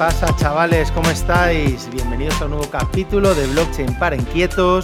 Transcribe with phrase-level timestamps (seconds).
[0.00, 0.90] pasa, chavales?
[0.92, 1.90] ¿Cómo estáis?
[1.90, 4.82] Bienvenidos a un nuevo capítulo de Blockchain para Inquietos.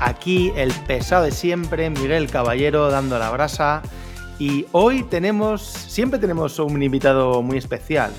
[0.00, 3.80] Aquí el pesado de siempre, Miguel Caballero, dando la brasa.
[4.38, 8.12] Y hoy tenemos, siempre tenemos un invitado muy especial,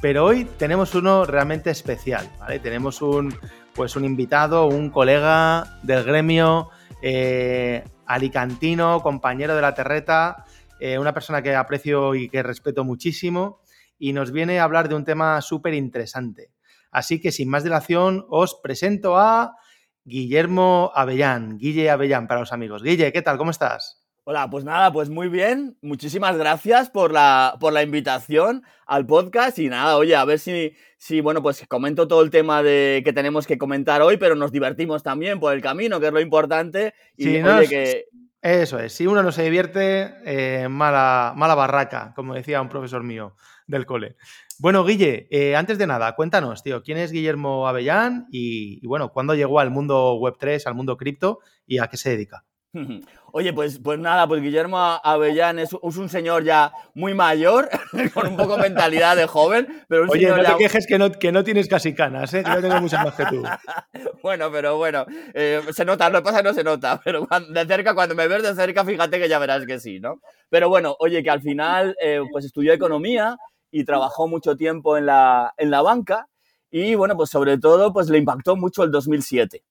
[0.00, 2.30] pero hoy tenemos uno realmente especial.
[2.62, 3.34] Tenemos un,
[3.74, 6.70] pues un invitado, un colega del gremio,
[7.02, 10.44] eh, alicantino, compañero de la terreta,
[10.78, 13.58] eh, una persona que aprecio y que respeto muchísimo
[13.98, 16.52] y nos viene a hablar de un tema súper interesante.
[16.90, 19.56] Así que sin más dilación os presento a
[20.04, 22.82] Guillermo Avellán, Guille Avellán para los amigos.
[22.82, 23.36] Guille, ¿qué tal?
[23.36, 24.06] ¿Cómo estás?
[24.24, 25.78] Hola, pues nada, pues muy bien.
[25.80, 30.74] Muchísimas gracias por la, por la invitación al podcast y nada, oye, a ver si,
[30.98, 34.52] si, bueno, pues comento todo el tema de que tenemos que comentar hoy, pero nos
[34.52, 36.92] divertimos también por el camino, que es lo importante.
[37.16, 38.04] Y que...
[38.40, 43.02] Eso es, si uno no se divierte, eh, mala, mala barraca, como decía un profesor
[43.02, 43.34] mío
[43.68, 44.16] del cole.
[44.58, 49.34] Bueno, Guille, eh, antes de nada, cuéntanos, tío, ¿quién es Guillermo Avellán y, bueno, cuándo
[49.34, 52.44] llegó al mundo Web3, al mundo cripto y a qué se dedica?
[53.30, 57.68] Oye, pues, pues nada, pues Guillermo Avellán es, un señor ya muy mayor,
[58.14, 61.30] con un poco mentalidad de joven, pero un Oye, no te quejes que no, que
[61.30, 62.42] no tienes casi canas, ¿eh?
[62.46, 63.42] yo tengo muchas más que tú.
[64.22, 67.94] bueno, pero bueno, eh, se nota, lo que pasa no se nota, pero de cerca,
[67.94, 70.22] cuando me ves de cerca, fíjate que ya verás que sí, ¿no?
[70.48, 73.36] Pero bueno, oye, que al final, eh, pues estudió economía,
[73.70, 76.28] y trabajó mucho tiempo en la, en la banca
[76.70, 79.62] y bueno, pues sobre todo pues le impactó mucho el 2007.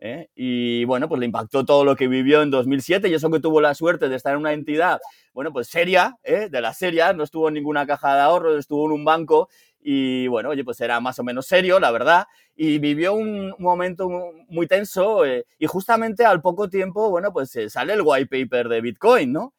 [0.00, 0.28] ¿eh?
[0.34, 3.60] Y bueno, pues le impactó todo lo que vivió en 2007 y eso que tuvo
[3.60, 5.00] la suerte de estar en una entidad,
[5.32, 6.48] bueno, pues seria, ¿eh?
[6.50, 9.48] de la seria, no estuvo en ninguna caja de ahorros, estuvo en un banco
[9.80, 14.08] y bueno, oye, pues era más o menos serio, la verdad, y vivió un, momento
[14.48, 18.80] muy tenso eh, y justamente al poco tiempo, bueno, pues sale el white paper de
[18.80, 19.54] Bitcoin, ¿no?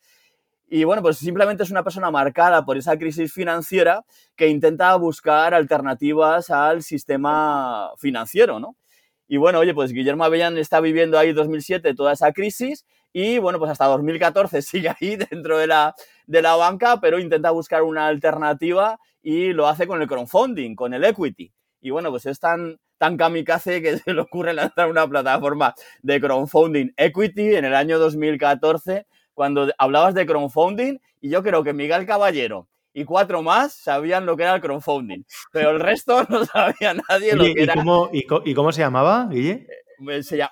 [0.72, 5.56] Y bueno, pues simplemente es una persona marcada por esa crisis financiera que intenta buscar
[5.56, 8.76] alternativas al sistema financiero, ¿no?
[9.28, 13.58] Y bueno, oye, pues Guillermo Avellán está viviendo ahí 2007 toda esa crisis y bueno,
[13.58, 15.96] pues hasta 2014 sigue ahí dentro de la,
[16.28, 20.94] de la banca, pero intenta buscar una alternativa y lo hace con el crowdfunding, con
[20.94, 21.52] el equity.
[21.82, 26.22] Y bueno, pues es tan, tan kamikaze que se le ocurre lanzar una plataforma de
[26.22, 29.08] crowdfunding equity en el año 2014
[29.40, 34.36] cuando hablabas de crowdfunding y yo creo que Miguel Caballero y cuatro más sabían lo
[34.36, 35.24] que era el crowdfunding,
[35.54, 37.76] pero el resto no sabía nadie lo que ¿y era.
[37.76, 39.66] Cómo, y, cómo se llamaba, Guille?
[40.10, 40.46] Eh, se,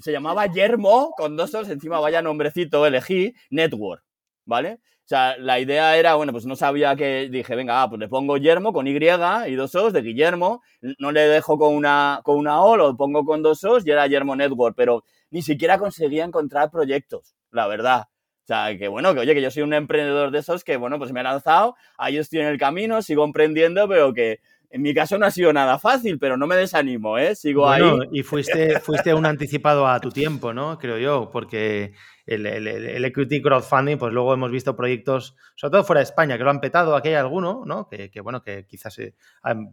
[0.00, 4.04] se, llamaba Yermo, con dos dos, encima vaya nombrecito elegí, Network,
[4.44, 4.80] ¿vale?
[4.82, 8.08] O sea, la idea era, bueno, pues no sabía que, dije, venga, ah, pues le
[8.08, 10.60] pongo Yermo con Y y dos os de Guillermo,
[10.98, 14.06] no le dejo con una, con una O, lo pongo con dos os y era
[14.06, 18.08] Yermo Network, pero ni siquiera conseguía encontrar proyectos, la verdad.
[18.46, 21.00] O sea, que bueno, que oye, que yo soy un emprendedor de esos que, bueno,
[21.00, 24.38] pues me he lanzado, ahí estoy en el camino, sigo emprendiendo, pero que
[24.70, 27.34] en mi caso no ha sido nada fácil, pero no me desanimo, ¿eh?
[27.34, 27.82] Sigo ahí.
[28.12, 30.78] Y fuiste, fuiste un anticipado a tu tiempo, ¿no?
[30.78, 35.98] Creo yo, porque el, el, equity crowdfunding, pues luego hemos visto proyectos, sobre todo fuera
[35.98, 37.88] de España, que lo han petado, aquí hay alguno, ¿no?
[37.88, 38.96] Que, que bueno, que quizás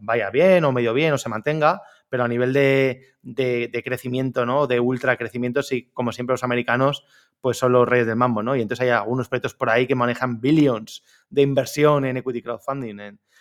[0.00, 4.44] vaya bien o medio bien o se mantenga, pero a nivel de, de, de crecimiento,
[4.46, 4.66] ¿no?
[4.66, 7.04] De ultra crecimiento, sí, como siempre los americanos,
[7.44, 8.56] pues son los reyes del mambo, ¿no?
[8.56, 12.96] Y entonces hay algunos proyectos por ahí que manejan billions de inversión en equity crowdfunding.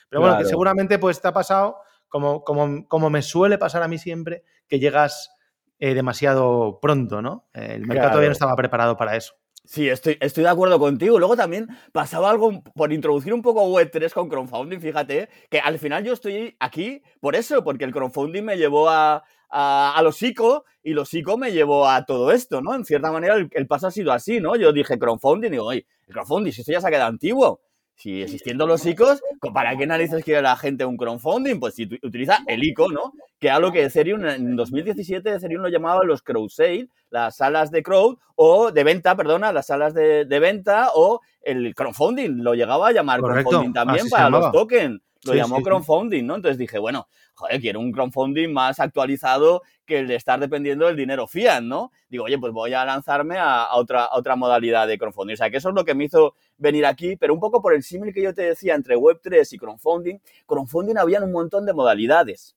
[0.09, 1.77] Pero bueno, que seguramente pues te ha pasado,
[2.09, 5.31] como, como, como, me suele pasar a mí siempre, que llegas
[5.79, 7.47] eh, demasiado pronto, ¿no?
[7.53, 9.35] El mercado todavía no estaba preparado para eso.
[9.63, 11.17] Sí, estoy, estoy de acuerdo contigo.
[11.17, 16.03] Luego también pasaba algo por introducir un poco Web3 con crowdfunding, fíjate, que al final
[16.03, 20.93] yo estoy aquí por eso, porque el crowdfunding me llevó a, a, los ICO y
[20.93, 22.73] los ICO me llevó a todo esto, ¿no?
[22.73, 24.55] En cierta manera el, paso ha sido así, ¿no?
[24.55, 27.61] Yo dije crowdfunding y digo, oye, el crowdfunding, si esto ya se ha quedado antiguo.
[27.95, 29.21] Si existiendo los ICOs,
[29.53, 31.59] ¿para qué narices quiere la gente un crowdfunding?
[31.59, 33.13] Pues si utiliza el ICO, ¿no?
[33.39, 37.69] Que era lo que Ethereum en 2017 Ethereum lo llamaba los crowd sale, las salas
[37.69, 42.87] de crowd o de venta, perdona, las salas de, venta o el crowdfunding, lo llegaba
[42.87, 44.99] a llamar crowdfunding también para los tokens.
[45.25, 46.35] Lo llamó crowdfunding, ¿no?
[46.35, 50.95] Entonces dije, bueno, joder, quiero un crowdfunding más actualizado que el de estar dependiendo del
[50.95, 51.91] dinero fiat, ¿no?
[52.09, 55.33] Digo, oye, pues voy a lanzarme a, otra, otra modalidad de crowdfunding.
[55.33, 57.73] O sea, que eso es lo que me hizo venir aquí, pero un poco por
[57.73, 61.73] el símil que yo te decía entre Web3 y crowdfunding, crowdfunding habían un montón de
[61.73, 62.55] modalidades.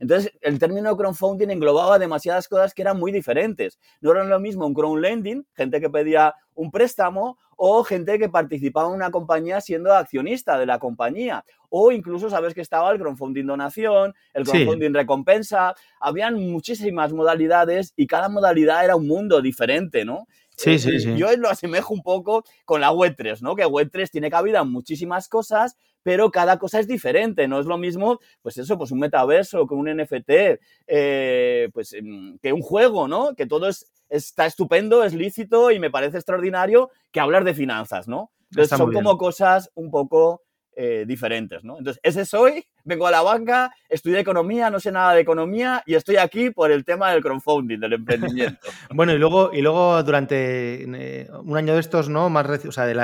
[0.00, 3.78] Entonces, el término crowdfunding englobaba demasiadas cosas que eran muy diferentes.
[4.00, 8.88] No era lo mismo un crowdlending, gente que pedía un préstamo, o gente que participaba
[8.88, 11.44] en una compañía siendo accionista de la compañía.
[11.68, 15.74] O incluso sabes que estaba el crowdfunding donación, el crowdfunding recompensa.
[16.00, 20.28] Habían muchísimas modalidades y cada modalidad era un mundo diferente, ¿no?
[20.56, 21.16] Sí, sí, sí.
[21.16, 23.56] Yo lo asemejo un poco con la Web3, ¿no?
[23.56, 25.76] Que Web3 tiene cabida en muchísimas cosas,
[26.08, 29.74] pero cada cosa es diferente, no es lo mismo, pues eso, pues un metaverso, que
[29.74, 33.34] un NFT, eh, pues em, que un juego, ¿no?
[33.34, 38.08] Que todo es, está estupendo, es lícito y me parece extraordinario que hablar de finanzas,
[38.08, 38.32] ¿no?
[38.50, 40.44] Entonces son como cosas un poco
[40.80, 41.76] eh, diferentes, ¿no?
[41.76, 45.96] Entonces, ese soy, vengo a la banca, estudié economía, no sé nada de economía y
[45.96, 48.68] estoy aquí por el tema del crowdfunding, del emprendimiento.
[48.94, 52.30] bueno, y luego, y luego durante eh, un año de estos, ¿no?
[52.30, 52.94] Más o sea, de,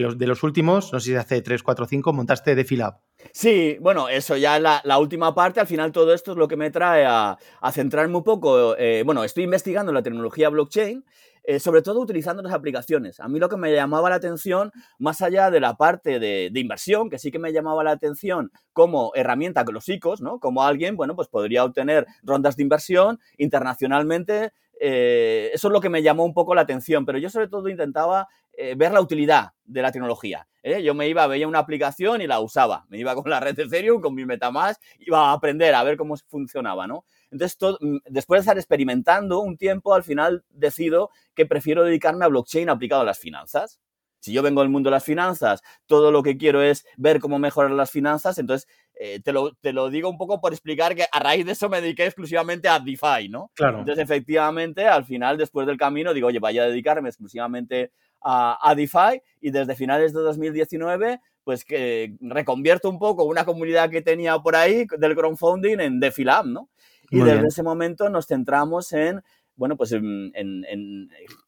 [0.00, 3.00] los, de los últimos, no sé si hace 3, 4, 5, montaste DefiLab.
[3.32, 5.60] Sí, bueno, eso ya es la, última parte.
[5.60, 7.36] Al final todo esto es lo que me trae a,
[7.70, 8.74] centrarme un poco.
[8.78, 11.04] Eh, bueno, estoy investigando la tecnología blockchain
[11.44, 13.20] eh, sobre todo utilizando las aplicaciones.
[13.20, 17.10] A mí lo que me llamaba la atención, más allá de la parte de, inversión,
[17.10, 20.38] que sí que me llamaba la atención como herramienta con los ICOs, ¿no?
[20.38, 24.52] Como alguien, bueno, pues podría obtener rondas de inversión internacionalmente.
[24.80, 27.68] Eh, eso es lo que me llamó un poco la atención, pero yo sobre todo
[27.68, 28.28] intentaba
[28.62, 30.46] eh, ver la utilidad de la tecnología.
[30.82, 32.84] Yo me iba, veía una aplicación y la usaba.
[32.90, 35.96] Me iba con la red de Ethereum, con mi Metamask, iba a aprender a ver
[35.96, 37.06] cómo funcionaba, ¿no?
[37.30, 42.28] Entonces, mm, después de estar experimentando un tiempo, al final decido que prefiero dedicarme a
[42.28, 43.80] blockchain aplicado a las finanzas.
[44.18, 47.38] Si yo vengo del mundo de las finanzas, todo lo que quiero es ver cómo
[47.38, 51.06] mejorar las finanzas, entonces eh, te, lo, te, lo, digo un poco por explicar que
[51.10, 53.50] a raíz de eso me dediqué exclusivamente a DeFi, ¿no?
[53.54, 53.78] Claro.
[53.78, 57.92] Entonces, efectivamente, al final, después del camino, digo, oye, vaya a dedicarme exclusivamente
[58.22, 63.90] a, a DeFi y desde finales de 2019 pues que reconvierto un poco una comunidad
[63.90, 66.68] que tenía por ahí del crowdfunding en DeFi ¿no?
[67.10, 69.20] Y desde ese momento nos centramos en,
[69.56, 70.32] bueno, pues en,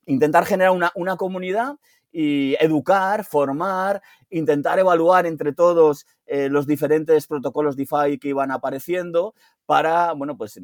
[0.06, 1.76] intentar generar una, comunidad
[2.10, 9.34] y educar, formar, intentar evaluar entre todos eh, los diferentes protocolos DeFi que iban apareciendo
[9.64, 10.58] para, bueno, pues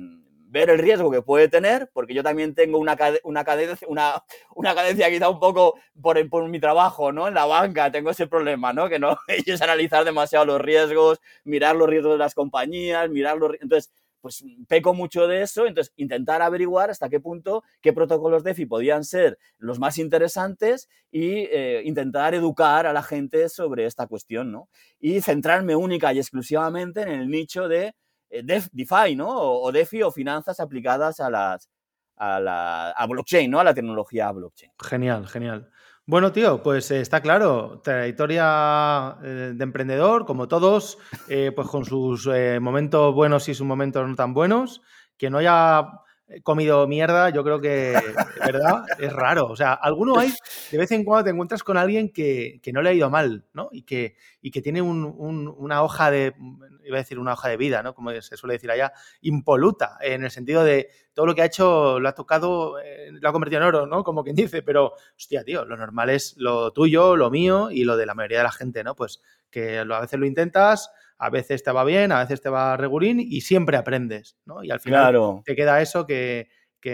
[0.51, 4.23] ver el riesgo que puede tener, porque yo también tengo una, una, cadencia, una,
[4.55, 7.29] una cadencia quizá un poco por, por, mi trabajo, ¿no?
[7.29, 8.89] En la banca tengo ese problema, ¿no?
[8.89, 13.53] Que no es analizar demasiado los riesgos, mirar los riesgos de las compañías, mirar los...
[13.61, 18.67] Entonces, pues peco mucho de eso, entonces intentar averiguar hasta qué punto qué protocolos DeFi
[18.67, 24.51] podían ser los más interesantes y eh, intentar educar a la gente sobre esta cuestión,
[24.51, 24.69] ¿no?
[24.99, 27.95] Y centrarme única y exclusivamente en el nicho de
[28.31, 29.29] eh, DeFi, ¿no?
[29.29, 31.69] O, DeFi o finanzas aplicadas a las
[32.17, 33.61] a la a blockchain, ¿no?
[33.61, 34.73] A la tecnología blockchain.
[34.79, 35.71] Genial, genial.
[36.05, 42.27] Bueno, tío, pues eh, está claro, trayectoria eh, de emprendedor, como todos, pues con sus
[42.61, 44.81] momentos buenos y sus momentos no tan buenos,
[45.17, 45.87] que no haya
[46.43, 47.99] comido mierda, yo creo que,
[48.45, 48.85] ¿verdad?
[48.99, 49.47] Es raro.
[49.47, 50.33] O sea, alguno hay,
[50.71, 53.69] de vez en cuando te encuentras con alguien que, no le ha ido mal, ¿no?
[53.73, 56.35] Y que, y que tiene una hoja de,
[56.85, 57.95] iba a decir una hoja de vida, ¿no?
[57.95, 58.93] Como se suele decir allá,
[59.23, 63.29] impoluta, en el sentido de todo lo que ha hecho lo ha tocado, eh, lo
[63.29, 64.05] ha convertido en oro, ¿no?
[64.05, 67.97] Como quien dice, pero, hostia, tío, lo normal es lo tuyo, lo mío y lo
[67.97, 68.95] de la mayoría de la gente, ¿no?
[68.95, 72.77] Pues que a veces lo intentas, a veces te va bien, a veces te va
[72.77, 74.63] regulín y siempre aprendes, ¿no?
[74.63, 76.49] Y al final te queda eso que,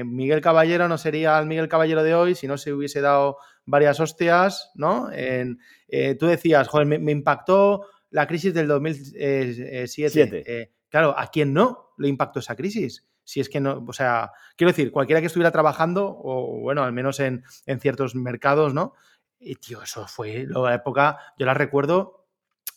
[0.04, 4.00] Miguel Caballero no sería el Miguel Caballero de hoy si no se hubiese dado varias
[4.00, 5.08] hostias, ¿no?
[5.12, 10.42] En, eh, tú decías, joder, me, impactó la crisis del 2007.
[10.46, 13.06] Eh, claro, ¿a quién no le impactó esa crisis?
[13.22, 16.92] Si es que no, o sea, quiero decir, cualquiera que estuviera trabajando, o bueno, al
[16.92, 18.94] menos en, en ciertos mercados, ¿no?
[19.38, 22.23] Y tío, eso fue la época, yo la recuerdo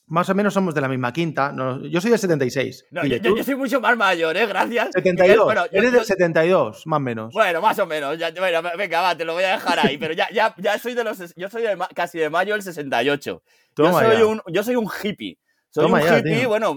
[0.08, 1.54] más o menos somos de la misma quinta.
[1.90, 2.86] yo soy del 76.
[2.92, 4.46] No, yo, yo, soy mucho más mayor, ¿eh?
[4.48, 4.90] Gracias.
[4.94, 5.44] 72.
[5.44, 7.34] Bueno, Eres del 72, más o menos.
[7.34, 8.18] Bueno, más o menos.
[8.18, 9.98] Ya, bueno, venga, va, te lo voy a dejar ahí.
[9.98, 11.36] Pero ya, ya, ya soy de los.
[11.36, 13.44] Yo soy casi de mayo del 68.
[13.78, 15.38] yo, soy un, yo soy un hippie.
[15.70, 16.76] Soy un hippie, bueno,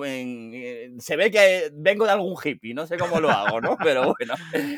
[0.98, 3.76] se ve que vengo de algún hippie, no sé cómo lo hago, ¿no?
[3.82, 4.34] Pero bueno.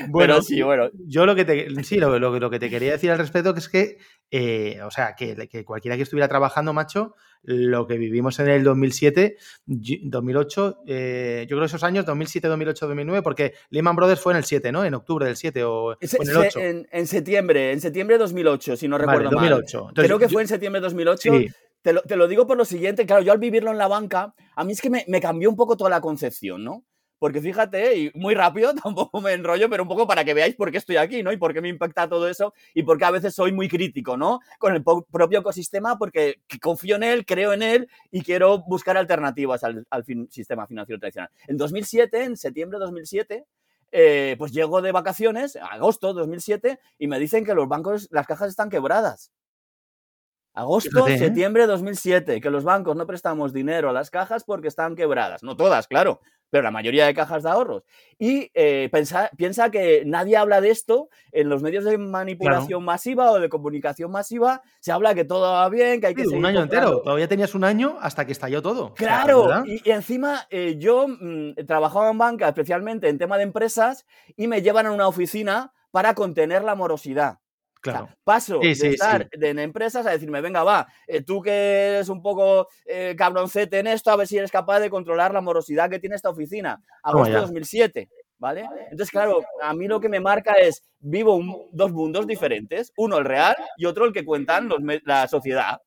[0.08, 0.90] bueno pero sí, bueno.
[1.06, 3.68] Yo lo que te, sí, lo, lo, que te quería decir al respecto que es
[3.68, 3.98] que,
[4.30, 8.62] eh, o sea, que, que, cualquiera que estuviera trabajando, macho, lo que vivimos en el
[8.62, 14.36] 2007, 2008, eh, yo creo esos años, 2007, 2008, 2009, porque Lehman Brothers fue en
[14.36, 14.84] el 7, ¿no?
[14.84, 16.60] En octubre del 7 o, en el 8.
[16.60, 19.84] En, septiembre, en septiembre de 2008, si no recuerdo 2008.
[19.84, 19.94] mal.
[19.94, 21.32] creo que fue en septiembre de 2008.
[21.32, 21.48] Sí.
[21.82, 24.34] Te lo, te lo, digo por lo siguiente, claro, yo al vivirlo en la banca,
[24.54, 26.84] a mí es que me, cambió un poco toda la concepción, ¿no?
[27.18, 30.70] Porque fíjate, y muy rápido, tampoco me enrollo, pero un poco para que veáis por
[30.70, 31.32] qué estoy aquí, ¿no?
[31.32, 34.16] Y por qué me impacta todo eso y por qué a veces soy muy crítico,
[34.16, 34.38] ¿no?
[34.60, 39.64] Con el propio ecosistema porque confío en él, creo en él y quiero buscar alternativas
[39.64, 39.84] al,
[40.30, 41.30] sistema financiero tradicional.
[41.48, 43.44] En 2007, en septiembre de 2007,
[43.90, 48.26] eh, pues llego de vacaciones, agosto de 2007, y me dicen que los bancos, las
[48.26, 49.32] cajas están quebradas.
[50.54, 51.18] Agosto, Fíjate, ¿eh?
[51.18, 55.42] septiembre de 2007, que los bancos no prestamos dinero a las cajas porque están quebradas.
[55.42, 57.84] No todas, claro, pero la mayoría de cajas de ahorros.
[58.18, 63.30] Y eh, pensa- piensa que nadie habla de esto en los medios de manipulación masiva
[63.30, 64.60] o de comunicación masiva.
[64.80, 66.86] Se habla que todo va bien, que hay que Sí, seguir un año comprando.
[66.88, 67.02] entero.
[67.02, 68.88] Todavía tenías un año hasta que estalló todo.
[68.92, 73.44] O sea, Claro, y encima eh, yo mm, trabajaba en banca, especialmente en tema de
[73.44, 74.04] empresas,
[74.36, 77.38] y me llevan a una oficina para contener la morosidad.
[77.84, 78.08] O sea, Claro.
[78.22, 79.38] paso Sí, de estar sí.
[79.44, 83.88] en empresas a decirme, venga, va, eh, tú que eres un poco eh, cabroncete en
[83.88, 86.80] esto, a ver si eres capaz de controlar la morosidad que tiene esta oficina.
[87.02, 87.40] Agosto de ya.
[87.40, 88.08] 2007,
[88.38, 88.66] ¿vale?
[88.84, 93.18] Entonces, claro, a mí lo que me marca es, vivo un- dos mundos diferentes, uno
[93.18, 95.80] el real y otro el que cuentan los la sociedad.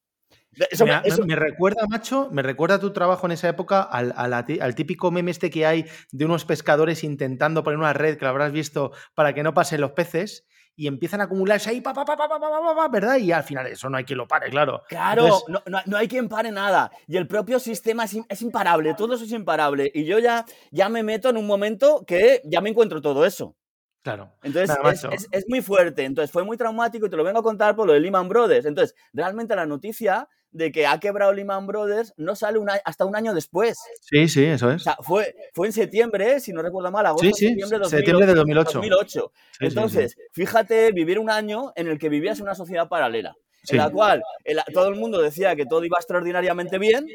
[0.71, 4.45] Eso, me, eso- recuerda, macho, me recuerda tu trabajo en esa época al, a la
[4.45, 8.23] ti- al típico meme este que hay de unos pescadores intentando poner una red, que
[8.25, 11.93] lo habrás visto, para que no pasen los peces, y empiezan a acumularse ahí, pa,
[11.93, 13.17] pa, pa, pa, pa, pa, pa, ¿verdad?
[13.17, 14.83] Y al final eso no hay quien lo pare, claro.
[14.89, 16.91] Claro, Entonces, no, no, no, hay quien pare nada.
[17.07, 19.89] Y el propio sistema es, es, imparable, todo eso es imparable.
[19.93, 23.55] Y yo ya, ya me meto en un momento que ya me encuentro todo eso.
[24.01, 24.31] Claro.
[24.43, 26.03] Entonces es, es, es, muy fuerte.
[26.03, 28.65] Entonces fue muy traumático y te lo vengo a contar por lo de Lehman Brothers.
[28.65, 33.03] Entonces, realmente la noticia de que ha quebrado Lehman Brothers no sale un a- hasta
[33.05, 33.77] un año después.
[34.01, 34.83] Sí, sí, eso O es.
[34.83, 38.25] sea, fue, fue en septiembre, si no recuerdo mal, agosto, Sí, sí, septiembre de septiembre
[38.25, 38.71] de 2008.
[38.79, 39.09] 2008.
[39.11, 39.65] Sí, sí, sí.
[39.65, 43.35] Entonces, fíjate vivir un año en el que vivías una sociedad paralela,
[43.69, 47.05] en la cual el- todo el mundo decía que todo iba extraordinariamente bien.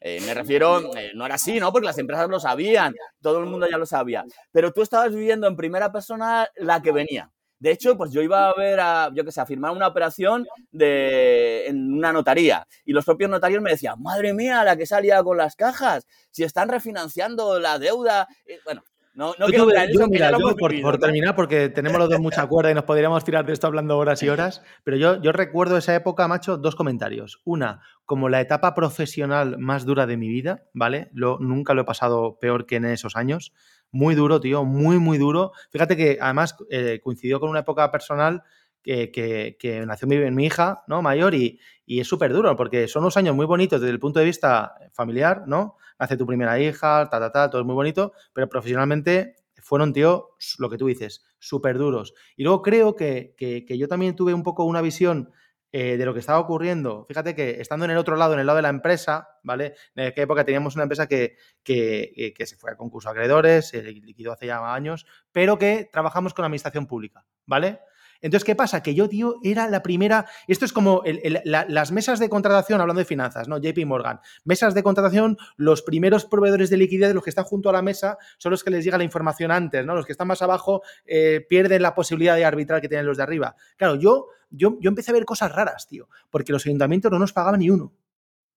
[0.00, 1.72] Eh, me refiero, eh, no era así, ¿no?
[1.72, 4.24] Porque las empresas lo sabían, todo el mundo ya lo sabía.
[4.52, 7.30] Pero tú estabas viviendo en primera persona la que venía.
[7.58, 10.46] De hecho, pues yo iba a ver a, yo qué sé, a firmar una operación
[10.70, 12.66] de, en una notaría.
[12.84, 16.44] Y los propios notarios me decían, madre mía, la que salía con las cajas, si
[16.44, 18.28] están refinanciando la deuda.
[18.46, 18.82] Eh, bueno,
[19.14, 21.00] no, no quiero en yo, mira, yo por, vivido, por ¿no?
[21.06, 24.22] terminar, porque tenemos los dos mucha cuerda y nos podríamos tirar de esto hablando horas
[24.22, 27.40] y horas, pero yo, yo recuerdo esa época, macho, dos comentarios.
[27.44, 31.10] Una, como la etapa profesional más dura de mi vida, ¿vale?
[31.12, 33.52] Lo, nunca lo he pasado peor que en esos años.
[33.90, 35.52] Muy duro, tío, muy, muy duro.
[35.70, 38.42] Fíjate que además eh, coincidió con una época personal
[38.82, 41.00] que, que- que nació mi, mi hija, ¿no?
[41.00, 44.18] Mayor y, y es súper duro porque son unos años muy bonitos desde el punto
[44.18, 45.76] de vista familiar, ¿no?
[45.98, 50.30] Nace tu primera hija, ta, ta, ta, todo es muy bonito, pero profesionalmente fueron, tío,
[50.58, 52.14] lo que tú dices, súper duros.
[52.36, 55.32] Y luego creo que, que- yo también tuve un poco una visión
[55.72, 57.04] eh, de lo que estaba ocurriendo.
[57.08, 59.74] Fíjate que estando en el otro lado, en el lado de la empresa, ¿vale?
[59.96, 63.12] En aquella época teníamos una empresa que, que, que- que se fue a concurso de
[63.12, 67.80] acreedores, se liquidó hace ya años, pero que trabajamos con la administración pública, ¿vale?
[68.24, 68.82] Entonces, ¿qué pasa?
[68.82, 70.24] Que yo, tío, era la primera.
[70.48, 71.02] Esto es como
[71.44, 73.58] las mesas de contratación, hablando de finanzas, ¿no?
[73.58, 74.18] JP Morgan.
[74.44, 78.16] Mesas de contratación, los primeros proveedores de liquidez, los que están junto a la mesa,
[78.38, 79.94] son los que les llega la información antes, ¿no?
[79.94, 83.24] Los que están más abajo eh, pierden la posibilidad de arbitrar que tienen los de
[83.24, 83.56] arriba.
[83.76, 87.34] Claro, yo, yo, yo empecé a ver cosas raras, tío, porque los ayuntamientos no nos
[87.34, 87.92] pagaban ni uno.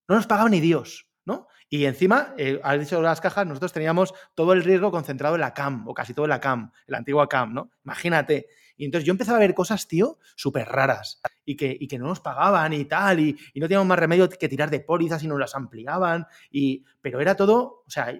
[0.07, 1.49] No nos pagaba ni Dios, ¿no?
[1.67, 5.53] Y encima, eh, has dicho las cajas, nosotros teníamos todo el riesgo concentrado en la
[5.53, 7.71] CAM, o casi todo en la CAM, en la antigua CAM, ¿no?
[7.83, 8.47] Imagínate.
[8.77, 12.07] Y entonces yo empezaba a ver cosas, tío, súper raras y que, y que no
[12.07, 15.27] nos pagaban y tal, y, y no teníamos más remedio que tirar de pólizas y
[15.27, 18.13] nos las ampliaban, y, pero era todo, o sea,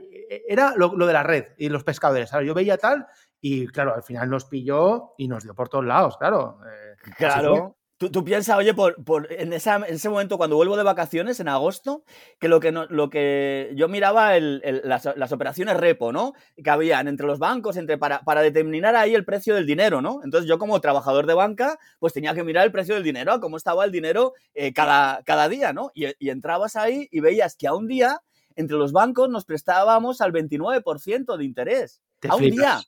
[0.48, 2.48] era lo, lo de la red y los pescadores, ¿sabes?
[2.48, 3.08] Yo veía tal
[3.40, 6.60] y claro, al final nos pilló y nos dio por todos lados, claro.
[6.66, 6.96] eh.
[7.18, 7.77] Claro.
[7.98, 11.39] Tú, tú piensas, oye, por, por- en, esa- en ese momento cuando vuelvo de vacaciones,
[11.39, 12.04] en agosto,
[12.39, 16.34] que lo que, no- lo que yo miraba el- el- las, las operaciones repo, ¿no?
[16.63, 20.22] Que habían entre los bancos, entre, para, para determinar ahí el precio del dinero, ¿no?
[20.24, 23.58] Entonces yo como trabajador de banca, pues tenía que mirar el precio del dinero, cómo
[23.58, 25.89] estaba el dinero eh, cada, cada día, ¿no?
[25.96, 28.22] Y, y entrabas ahí y veías que a un día,
[28.56, 32.01] entre los bancos, nos prestábamos al 29% de interés.
[32.20, 32.58] Te a un flipas.
[32.58, 32.80] día.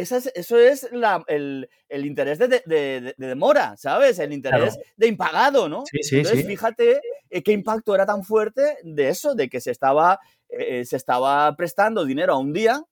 [0.00, 4.18] Esa es- eso es la- el, el interés de, de- de- de demora, ¿sabes?
[4.18, 5.84] El interés de impagado, ¿no?
[5.86, 6.46] Sí, sí, Entonces, sí.
[6.46, 10.96] fíjate eh, qué impacto era tan fuerte de eso, de que se estaba, eh, se
[10.96, 12.82] estaba prestando dinero a un día,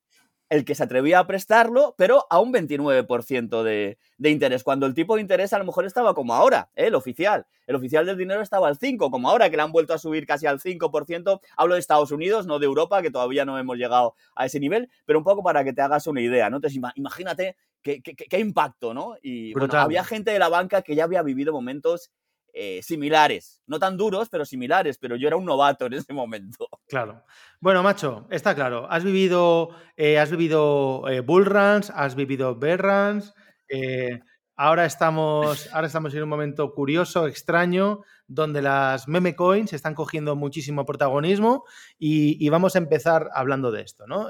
[0.49, 4.93] el que se atrevía a prestarlo, pero a un 29% de, de interés, cuando el
[4.93, 6.87] tipo de interés a lo mejor estaba como ahora, ¿eh?
[6.87, 7.45] el oficial.
[7.67, 10.25] El oficial del dinero estaba al 5, como ahora, que le han vuelto a subir
[10.25, 11.39] casi al 5%.
[11.55, 14.89] Hablo de Estados Unidos, no de Europa, que todavía no hemos llegado a ese nivel,
[15.05, 16.57] pero un poco para que te hagas una idea, ¿no?
[16.57, 19.15] Entonces, ima- imagínate qué, qué- qué- qué impacto, ¿no?
[19.21, 22.09] Y bueno, había gente de la banca que ya había vivido momentos
[22.53, 26.67] eh, similares, no tan duros, pero similares, pero yo era un novato en ese momento.
[26.87, 27.23] Claro.
[27.59, 28.87] Bueno, macho, está claro.
[28.89, 33.33] Has vivido, eh, has vivido eh, bull runs, has vivido bear runs.
[33.69, 34.19] eh,
[34.55, 40.35] ahora, estamos, ahora estamos en un momento curioso, extraño, donde las meme coins están cogiendo
[40.35, 41.63] muchísimo protagonismo
[41.99, 44.29] y, y vamos a empezar hablando de esto, ¿no?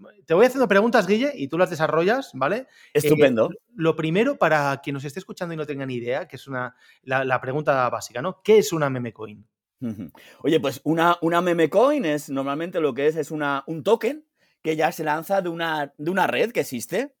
[0.00, 2.66] Eh, eh, te voy haciendo preguntas, Guille, y tú las desarrollas, ¿vale?
[2.92, 3.50] Estupendo.
[3.74, 6.74] lo primero, para quien nos esté escuchando y no tenga ni idea, que es una,
[7.02, 8.40] la, pregunta básica, ¿no?
[8.42, 9.46] ¿Qué es una meme coin?
[10.42, 14.26] Oye, pues una, una meme coin es normalmente lo que es, es una, un token
[14.62, 17.14] que ya se lanza de una, de una red que existe.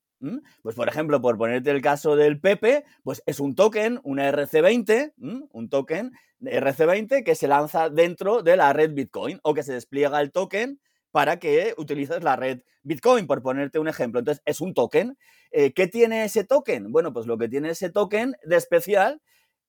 [0.62, 5.12] Pues por ejemplo, por ponerte el caso del Pepe, pues es un token, una RC20,
[5.16, 10.20] un token RC20 que se lanza dentro de la red Bitcoin o que se despliega
[10.20, 10.80] el token
[11.10, 14.20] para que utilices la red Bitcoin, por ponerte un ejemplo.
[14.20, 15.18] Entonces, es un token.
[15.50, 16.90] Eh, ¿Qué tiene ese token?
[16.90, 19.20] Bueno, pues lo que tiene ese token de especial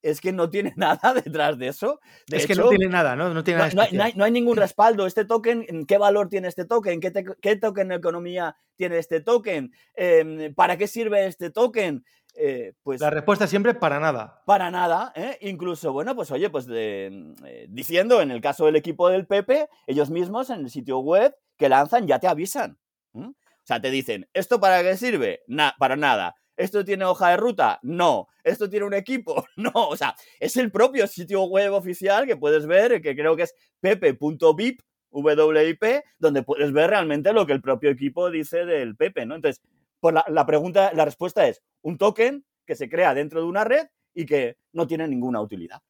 [0.01, 1.99] es que no tiene nada detrás de eso.
[2.31, 3.33] es que no tiene nada, ¿no?
[3.33, 5.05] No, tiene no, hay, ningún respaldo.
[5.05, 6.99] Este token, ¿qué valor tiene este token?
[6.99, 9.71] ¿Qué, qué token de economía tiene este token?
[9.95, 12.05] Em, ¿Para qué sirve este token?
[12.41, 14.41] Eh, pues, la respuesta siempre para nada.
[14.45, 15.37] Para nada, ¿eh?
[15.41, 20.09] incluso, bueno, pues oye, pues eh, diciendo en el caso del equipo del Pepe, ellos
[20.09, 22.79] mismos en el sitio web que lanzan ya te avisan.
[23.13, 23.33] O
[23.65, 25.41] sea, te dicen, ¿esto para qué sirve?
[25.77, 26.35] para nada.
[26.55, 27.79] ¿Esto tiene hoja de ruta?
[27.83, 28.27] No.
[28.45, 29.45] ¿Esto tiene un equipo?
[29.57, 29.71] No.
[29.73, 33.55] O sea, es el propio sitio web oficial que puedes ver, que creo que es
[33.81, 34.79] pepe.vip,
[35.11, 35.83] WIP,
[36.19, 39.35] donde puedes ver realmente lo que el propio equipo dice del Pepe, ¿no?
[39.35, 39.61] Entonces,
[39.99, 43.87] pues la, pregunta, la respuesta es un token que se crea dentro de una red
[44.13, 45.81] y que no tiene ninguna utilidad.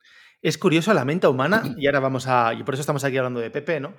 [0.42, 2.54] Es curioso la mente humana, y ahora vamos a.
[2.54, 3.96] Y por eso estamos aquí hablando de Pepe, ¿no?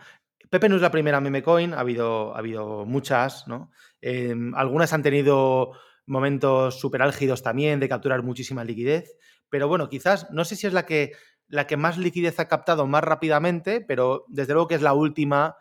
[0.49, 3.71] Pepe no es la primera meme coin, ha habido, ha habido muchas, ¿no?
[4.01, 5.73] Em, algunas han tenido
[6.07, 9.17] momentos súper álgidos también de capturar muchísima liquidez,
[9.49, 11.13] pero bueno, quizás, no sé si es la que,
[11.47, 15.57] la que más liquidez ha captado más rápidamente, pero desde luego que es la última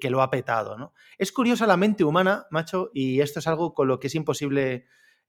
[0.00, 0.92] que lo ha petado, ¿no?
[1.18, 4.86] Es curiosa la mente humana, macho, y esto es algo con lo que es imposible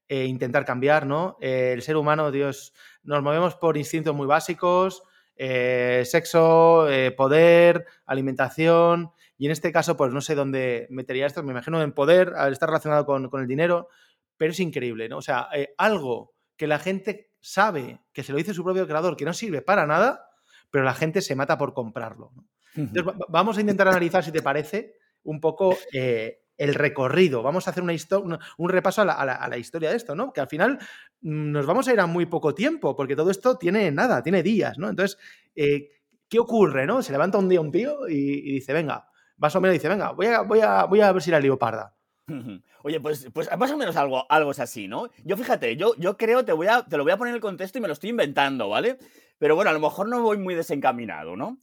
[0.08, 1.36] eh, intentar cambiar, ¿no?
[1.40, 2.72] Eh, el ser humano, Dios,
[3.02, 5.02] nos movemos por instintos muy básicos,
[5.34, 6.86] eh, sexo,
[7.16, 11.92] poder, alimentación, y en este caso, pues no sé dónde metería esto, me imagino en
[11.92, 13.88] poder, al estar relacionado con, con el dinero,
[14.36, 15.18] pero es increíble, ¿no?
[15.18, 19.24] O sea, algo que la gente sabe, que se lo dice su propio creador, que
[19.24, 20.30] no sirve para nada,
[20.70, 22.46] pero la gente se mata por comprarlo, ¿no?
[23.28, 27.42] Vamos a intentar analizar, si te parece, un poco eh, el recorrido.
[27.42, 27.94] Vamos a hacer una
[28.56, 29.04] un repaso a
[29.48, 30.32] la, historia de esto, ¿no?
[30.32, 30.78] Que al final
[31.20, 34.42] mm, nos vamos a ir a muy poco tiempo, porque todo esto tiene nada, tiene
[34.42, 34.88] días, ¿no?
[34.88, 35.18] Entonces,
[35.54, 35.90] eh,
[36.28, 37.02] ¿qué ocurre, no?
[37.02, 40.26] Se levanta un día un tío y, dice, venga, más o menos dice, venga, voy
[40.26, 41.94] a, voy a, voy a ver si la lío parda.
[42.82, 45.10] Oye, pues, pues más o menos algo, algo es así, ¿no?
[45.24, 47.40] Yo fíjate, yo, yo creo, te, voy a, te lo voy a poner en el
[47.40, 48.98] contexto y me lo estoy inventando, ¿vale?
[49.38, 51.58] Pero bueno, a lo mejor no voy muy desencaminado, ¿no?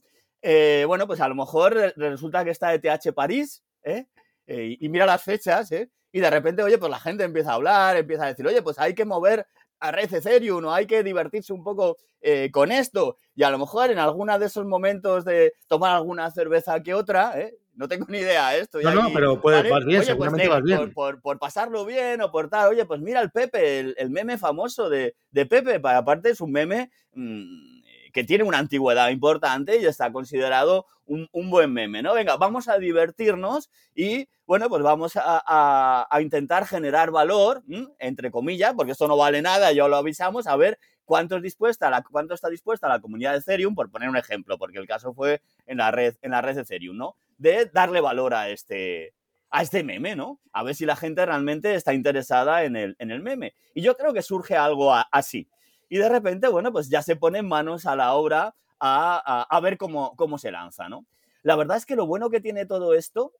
[0.46, 4.04] Eh, bueno, pues a lo mejor resulta que está de TH París, ¿eh?
[4.46, 4.76] ¿eh?
[4.78, 5.90] y mira las fechas, ¿eh?
[6.12, 8.78] Y de repente, oye, pues la gente empieza a hablar, empieza a decir, oye, pues
[8.78, 9.46] hay que mover
[9.80, 13.16] a red Ethereum o hay que divertirse un poco eh, con esto.
[13.34, 17.40] Y a lo mejor en alguno de esos momentos de tomar alguna cerveza que otra,
[17.40, 17.56] ¿eh?
[17.72, 18.82] no tengo ni idea esto.
[18.82, 20.92] No, no, pero puede, bien, pues seguramente vas bien.
[20.92, 25.16] Por, pasarlo bien o por tal, oye, pues mira el Pepe, el, meme famoso de,
[25.30, 26.90] de, Pepe, aparte es un meme...
[27.14, 27.73] Mm,
[28.14, 32.14] que tiene una antigüedad importante y está considerado un, buen meme, ¿no?
[32.14, 37.64] Venga, vamos a divertirnos y, bueno, pues vamos a, intentar generar valor,
[37.98, 41.90] entre comillas, porque esto no vale nada, ya lo avisamos, a ver cuánto, es dispuesta
[41.90, 45.12] la, cuánto está dispuesta la comunidad de Ethereum, por poner un ejemplo, porque el caso
[45.12, 47.16] fue en la red, en la red de Ethereum, ¿no?
[47.36, 49.12] De darle valor a este,
[49.50, 50.38] a este meme, ¿no?
[50.52, 53.56] A ver si la gente realmente está interesada en el, en el meme.
[53.74, 55.48] Y yo creo que surge algo así
[55.94, 60.16] y de repente, bueno, pues ya se ponen manos a la obra a, ver cómo,
[60.16, 61.06] cómo se lanza, ¿no?
[61.44, 63.32] La verdad es que lo bueno que tiene todo esto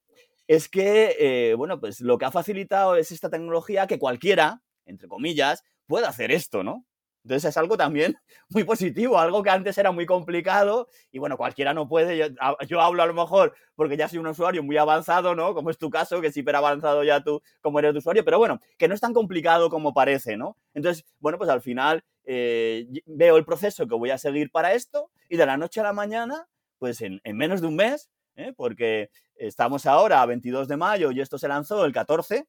[0.47, 5.09] es que, eh, bueno, pues lo que ha facilitado es esta tecnología que cualquiera, entre
[5.09, 6.87] comillas, pueda hacer esto, ¿no?
[7.25, 8.17] Entonces es algo también
[8.51, 12.37] muy positivo, algo que antes era muy complicado y bueno, cualquiera no puede.
[12.69, 15.55] Yo, hablo a lo mejor porque ya soy un usuario muy avanzado, ¿no?
[15.55, 18.61] Como es tu caso, que es hiper avanzado ya tú como eres usuario, pero bueno,
[18.79, 20.57] que no es tan complicado como parece, ¿no?
[20.75, 25.11] Entonces, bueno, pues al final eh, veo el proceso que voy a seguir para esto
[25.29, 28.53] y de la noche a la mañana, pues en, menos de un mes, ¿eh?
[28.57, 32.47] porque estamos ahora a 22 de mayo y esto se lanzó el 14.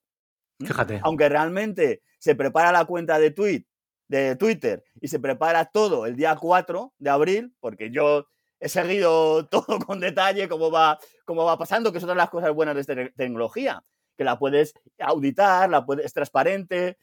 [0.60, 1.02] Fíjate.
[1.04, 3.66] Aunque realmente se prepara la cuenta de tweet
[4.08, 8.28] de Twitter y se prepara todo el día 4 de abril, porque yo
[8.60, 12.30] he seguido todo con detalle cómo va, cómo va pasando, que es otra de las
[12.30, 13.84] cosas buenas de esta tecnología,
[14.18, 16.98] que la puedes auditar, la puedes, es transparente,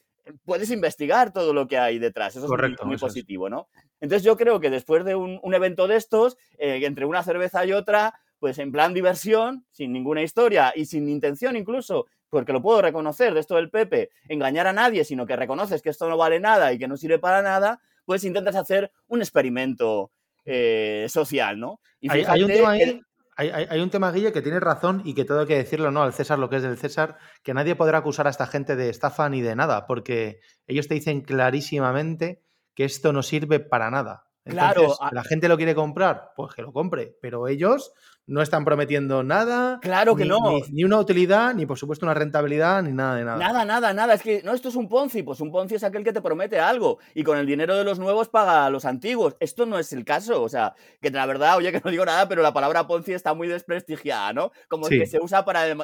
[0.45, 2.37] puedes investigar todo lo que hay detrás.
[2.37, 3.69] Eso es muy, positivo, ¿no?
[4.01, 7.73] Entonces yo creo que después de un, evento de estos, eh, entre una cerveza y
[7.73, 12.81] otra, pues en plan diversión, sin ninguna historia y sin intención incluso porque lo puedo
[12.81, 16.41] reconocer de esto del Pepe, engañar a nadie, sino que reconoces que esto no vale
[16.41, 20.11] nada y que no sirve para nada, pues intentas hacer un experimento
[20.47, 21.79] eh, social, ¿no?
[22.09, 23.03] hay, un tema ahí,
[23.37, 26.03] hay, un tema, Guille, que tiene razón y que todo hay que decirlo, ¿no?
[26.03, 28.89] Al César lo que es del César, que nadie podrá acusar a esta gente de
[28.89, 32.43] estafa ni de nada, porque ellos te dicen clarísimamente
[32.75, 34.25] que esto no sirve para nada.
[34.45, 35.15] Entonces, claro.
[35.15, 36.33] ¿La gente lo quiere comprar?
[36.37, 37.17] Pues que lo compre.
[37.21, 37.93] Pero ellos
[38.27, 39.79] no están prometiendo nada.
[39.83, 40.61] Claro que ni, no.
[40.71, 43.39] Ni, una utilidad, ni por supuesto una rentabilidad, ni nada de nada.
[43.39, 44.15] Nada, nada, nada.
[44.15, 45.23] Es que no, esto es un Ponzi.
[45.23, 47.99] Pues un Ponzi es aquel que te promete algo y con el dinero de los
[47.99, 49.37] nuevos paga a los antiguos.
[49.41, 50.43] Esto no es el caso.
[50.43, 53.35] O sea, que la verdad, oye, que no digo nada, pero la palabra Ponzi está
[53.35, 54.53] muy desprestigiada, ¿no?
[54.69, 55.77] Como que se usa para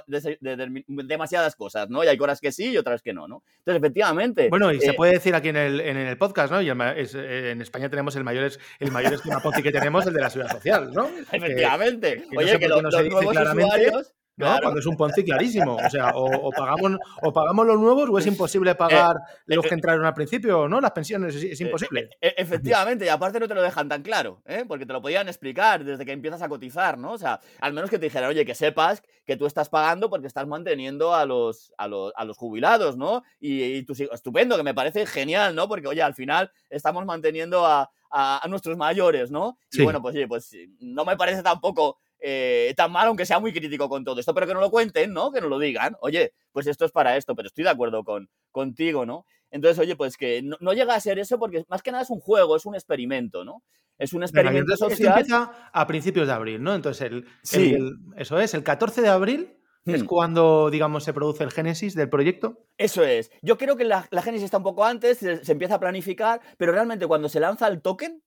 [0.79, 2.05] demasiadas cosas, ¿no?
[2.05, 3.43] Y hay cosas que sí y otras que no, ¿no?
[3.59, 4.49] Entonces, efectivamente.
[4.49, 6.63] Bueno, y se eh, puede decir aquí en el, en el podcast, ¿no?
[6.63, 10.21] Y eh, en España tenemos el mayor, el mayor esquema Ponzi que tenemos, el de
[10.21, 11.09] la seguridad social, ¿no?
[11.33, 12.28] Efectivamente.
[12.37, 13.93] Oye, que, no se dice claramente.
[14.39, 14.59] ¿no?
[14.63, 15.77] Cuando es un Ponzi clarísimo.
[15.77, 19.75] O sea, o, pagamos, o pagamos los nuevos o es imposible pagar eh, los que
[19.75, 20.81] entraron al principio, ¿no?
[20.81, 22.11] Las pensiones, es, imposible.
[22.21, 24.65] Efectivamente, y aparte no te lo dejan tan claro, ¿eh?
[24.67, 27.13] porque te lo podían explicar desde que empiezas a cotizar, ¿no?
[27.13, 30.27] O sea, al menos que te dijeran, oye, que sepas que tú estás pagando porque
[30.27, 33.25] estás manteniendo a los, a los, a los jubilados, ¿no?
[33.41, 35.69] Y, tú, estupendo, que me parece genial, ¿no?
[35.69, 39.59] Porque, oye, al final estamos manteniendo a, a, nuestros mayores, ¿no?
[39.73, 43.53] Y bueno, pues oye, pues no me parece tampoco eh, tan mal, aunque sea muy
[43.53, 45.31] crítico con todo esto, pero que no lo cuenten, ¿no?
[45.31, 45.97] Que no lo digan.
[46.01, 49.25] Oye, pues esto es para esto, pero estoy de acuerdo con, contigo, ¿no?
[49.51, 52.21] Entonces, oye, pues que no, llega a ser eso porque más que nada es un
[52.21, 53.63] juego, es un experimento, ¿no?
[53.99, 54.93] Es un experimento social.
[54.93, 56.75] Esto empieza a principios de abril, ¿no?
[56.75, 57.27] Entonces, el,
[58.17, 60.07] eso es, el 14 de abril es hmm.
[60.07, 62.67] cuando, digamos, se produce el génesis del proyecto.
[62.77, 63.31] Eso es.
[63.43, 66.73] Yo creo que la, génesis está un poco antes, se, se, empieza a planificar, pero
[66.73, 68.23] realmente cuando se lanza el token,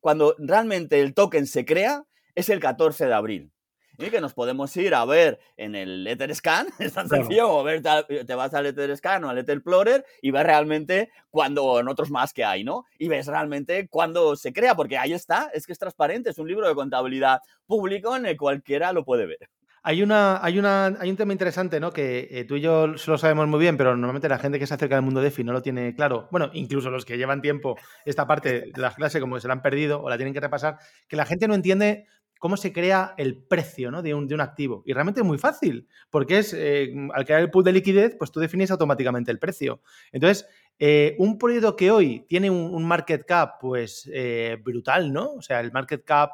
[0.00, 2.04] cuando realmente el token se crea,
[2.34, 3.50] es el 14 de abril.
[3.96, 7.80] Y que nos podemos ir a ver en el Etherscan, es tan sencillo, o ver,
[7.82, 12.44] te vas al Etherscan o al Etherplorer y ves realmente cuando, en otros más que
[12.44, 12.86] hay, ¿no?
[12.98, 16.48] Y ves realmente cuándo se crea, porque ahí está, es que es transparente, es un
[16.48, 19.48] libro de contabilidad público en el cualquiera lo puede ver.
[19.86, 21.92] Hay, una, hay, una, hay un tema interesante, ¿no?
[21.92, 24.72] Que eh, tú y yo lo sabemos muy bien, pero normalmente la gente que se
[24.72, 26.26] acerca al mundo de DeFi no lo tiene claro.
[26.30, 29.60] Bueno, incluso los que llevan tiempo esta parte de las clases, como se la han
[29.60, 32.06] perdido o la tienen que repasar, que la gente no entiende
[32.44, 34.02] cómo se crea el precio ¿no?
[34.02, 34.82] de, un, de, un, activo.
[34.84, 38.30] Y realmente es muy fácil, porque es eh, al crear el pool de liquidez, pues
[38.30, 39.80] tú defines automáticamente el precio.
[40.12, 40.46] Entonces,
[40.78, 45.32] eh, un proyecto que hoy tiene un, market cap, pues eh, brutal, ¿no?
[45.36, 46.32] O sea, el market cap,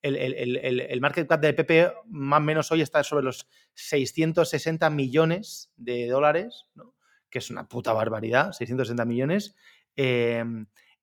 [0.00, 5.72] el, el, market cap de PP más o menos hoy está sobre los 660 millones
[5.76, 6.94] de dólares, ¿no?
[7.28, 9.56] Que es una puta barbaridad, 660 millones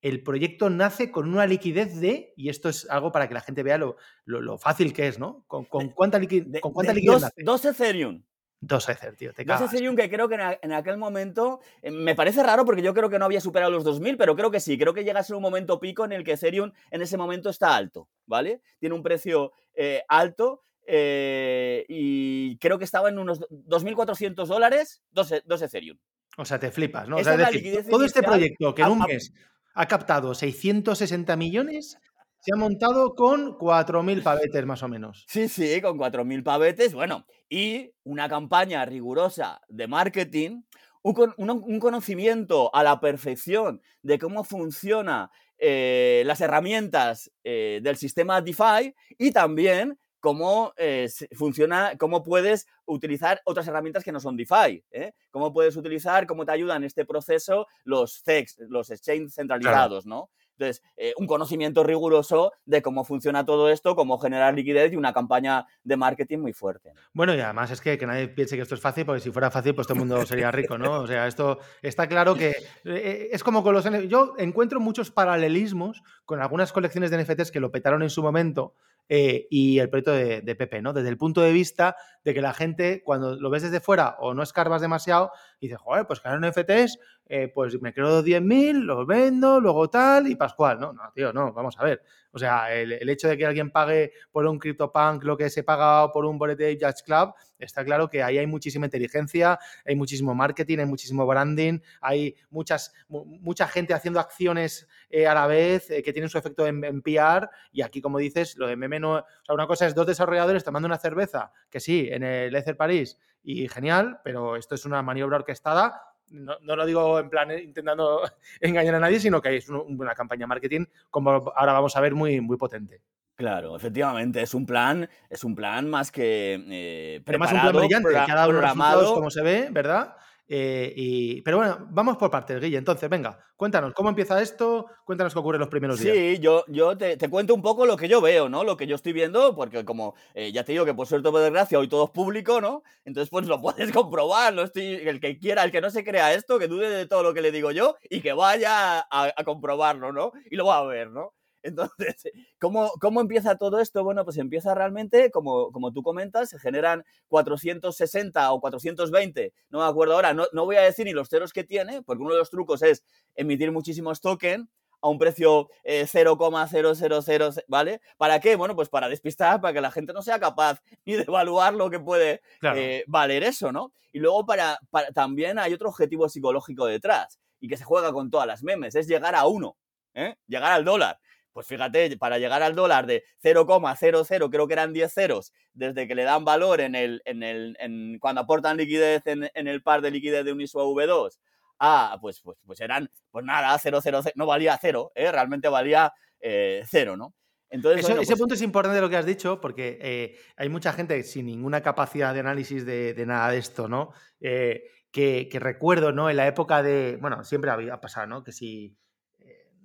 [0.05, 3.63] el proyecto nace con una liquidez de, y esto es algo para que la gente
[3.63, 5.43] vea lo, fácil que es, ¿no?
[5.47, 7.43] ¿Con, cuánta, liquidez dos, nace?
[7.43, 8.23] Dos Ethereum.
[8.61, 9.33] Dos Ethereum, tío.
[9.33, 12.93] Te dos Ethereum que creo que en, aquel momento eh, me parece raro porque yo
[12.93, 14.77] creo que no había superado los 2000, pero creo que sí.
[14.77, 17.49] Creo que llega a ser un momento pico en el que Ethereum en ese momento
[17.49, 18.61] está alto, ¿vale?
[18.77, 25.33] Tiene un precio eh, alto eh, y creo que estaba en unos 2.400 dólares, dos,
[25.45, 25.97] dos Ethereum.
[26.37, 27.17] O sea, te flipas, ¿no?
[27.17, 27.49] O sea,
[27.89, 29.33] todo este proyecto que en un mes
[29.75, 31.97] ha captado 660 millones,
[32.39, 35.25] se ha montado con 4.000 pavetes más o menos.
[35.27, 40.61] Sí, sí, con 4.000 pavetes, bueno, y una campaña rigurosa de marketing,
[41.03, 48.95] un, conocimiento a la perfección de cómo funcionan eh, las herramientas eh, del sistema DeFi
[49.17, 54.83] y también cómo eh, funciona, cómo puedes utilizar otras herramientas que no son DeFi.
[54.89, 55.13] ¿eh?
[55.29, 60.31] Cómo puedes utilizar, cómo te ayudan en este proceso los CEX, los exchanges centralizados, ¿no?
[60.57, 65.13] Entonces, eh, un conocimiento riguroso de cómo funciona todo esto, cómo generar liquidez y una
[65.13, 66.93] campaña de marketing muy fuerte.
[67.13, 69.51] Bueno, y además es que, que nadie piense que esto es fácil, porque si fuera
[69.51, 71.01] fácil, pues todo el mundo sería rico, ¿no?
[71.01, 73.85] O sea, esto está claro que es como con los...
[74.07, 78.73] Yo encuentro muchos paralelismos con algunas colecciones de NFTs que lo petaron en su momento,
[79.07, 80.93] eh, y el proyecto de, Pepe, ¿no?
[80.93, 84.33] Desde el punto de vista de que la gente, cuando lo ves desde fuera o
[84.33, 89.59] no escarbas demasiado, dice, joder, pues crear NFTs, eh, pues me creo 10.000, los vendo,
[89.59, 90.79] luego tal y Pascual.
[90.79, 92.01] No, no, tío, no, vamos a ver.
[92.31, 96.11] O sea, el, hecho de que alguien pague por un CryptoPunk lo que se paga
[96.11, 100.35] por un boleto de Judge Club, está claro que ahí hay muchísima inteligencia, hay muchísimo
[100.35, 106.13] marketing, hay muchísimo branding, hay muchas, mucha gente haciendo acciones eh, a la vez que
[106.13, 107.49] tienen su efecto en, en, PR.
[107.71, 109.15] Y aquí, como dices, lo de meme no.
[109.15, 112.77] O sea, una cosa es dos desarrolladores tomando una cerveza, que sí, en el Ether
[112.77, 116.01] París, y genial, pero esto es una maniobra orquestada.
[116.29, 118.21] No, lo digo en plan intentando
[118.59, 122.41] engañar a nadie, sino que es una campaña marketing, como ahora vamos a ver, muy,
[122.41, 123.01] muy potente.
[123.35, 128.03] Claro, efectivamente, es un plan, es un plan más que eh, preparado, más un plan
[128.03, 130.15] brillante, programado, como se ve, ¿verdad?
[130.47, 132.77] Eh, y, pero bueno, vamos por partes, Guille.
[132.77, 134.85] Entonces, venga, cuéntanos, ¿cómo empieza esto?
[135.03, 136.15] Cuéntanos qué ocurre en los primeros días.
[136.15, 138.63] Sí, yo, yo te, cuento un poco lo que yo veo, ¿no?
[138.63, 141.31] Lo que yo estoy viendo, porque como eh, ya te digo que por suerte o
[141.31, 142.83] por desgracia hoy todo es público, ¿no?
[143.05, 144.61] Entonces, pues lo puedes comprobar, ¿no?
[144.61, 147.33] Estoy, el que quiera, el que no se crea esto, que dude de todo lo
[147.33, 150.31] que le digo yo y que vaya a, a comprobarlo, ¿no?
[150.49, 151.33] Y lo va a ver, ¿no?
[151.65, 152.15] Entonces,
[152.60, 154.04] ¿cómo, ¿cómo, empieza todo esto?
[154.04, 159.86] Bueno, pues empieza realmente, como, como tú comentas, se generan 460 o 420, no me
[159.86, 162.39] acuerdo ahora, no, no voy a decir ni los ceros que tiene, porque uno de
[162.39, 163.04] los trucos es
[163.36, 164.69] emitir muchísimos tokens
[165.01, 168.01] a un precio 0,000, eh, ¿vale?
[168.17, 168.56] ¿Para qué?
[168.56, 171.89] Bueno, pues para despistar, para que la gente no sea capaz ni de evaluar lo
[171.89, 173.91] que puede eh, valer eso, ¿no?
[174.12, 178.30] Y luego para, para, también hay otro objetivo psicológico detrás y que se juega con
[178.30, 179.78] todas las memes, es llegar a uno,
[180.13, 180.36] ¿eh?
[180.47, 181.19] llegar al dólar.
[181.55, 186.13] Pues fíjate, para llegar al dólar de 0,00, creo que eran 10 ceros, desde que
[186.13, 190.01] le dan valor en el, en el, en, cuando aportan liquidez en, en, el par
[190.01, 191.39] de liquidez de Uniswap V2,
[191.79, 195.31] ah, pues, pues, pues eran, pues nada, 0, 0, no valía cero, ¿eh?
[195.31, 197.33] realmente valía eh, cero, ¿no?
[197.69, 201.23] Entonces, ese pues punto es importante lo que has dicho, porque eh, hay mucha gente
[201.23, 204.11] sin ninguna capacidad de análisis de, de nada de esto, ¿no?
[204.41, 206.29] Eh, que, que, recuerdo, ¿no?
[206.29, 208.43] En la época de, bueno, siempre había pasado, ¿no?
[208.43, 208.97] Que si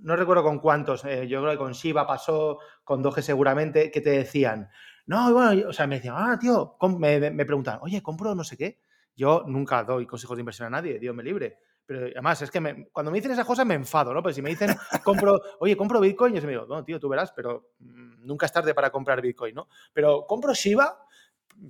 [0.03, 4.01] no recuerdo con cuántos, eh, yo creo que con Shiba pasó, con Doge seguramente, que
[4.01, 4.71] te decían,
[5.07, 8.81] no, bueno, o sea, me decían, ah, tío, me, preguntan, oye, compro no sé qué.
[9.17, 11.59] Yo nunca doy consejos de inversión a nadie, Dios me libre.
[11.85, 14.23] Pero además, es que cuando me dicen esas cosas me enfado, ¿no?
[14.23, 14.71] Pues si me dicen,
[15.05, 18.47] compro, oye, compro Bitcoin, yo se me digo, no, tío, tú verás, pero mm, nunca
[18.47, 19.69] es tarde para comprar Bitcoin, ¿no?
[19.93, 20.97] Pero compro Shiba,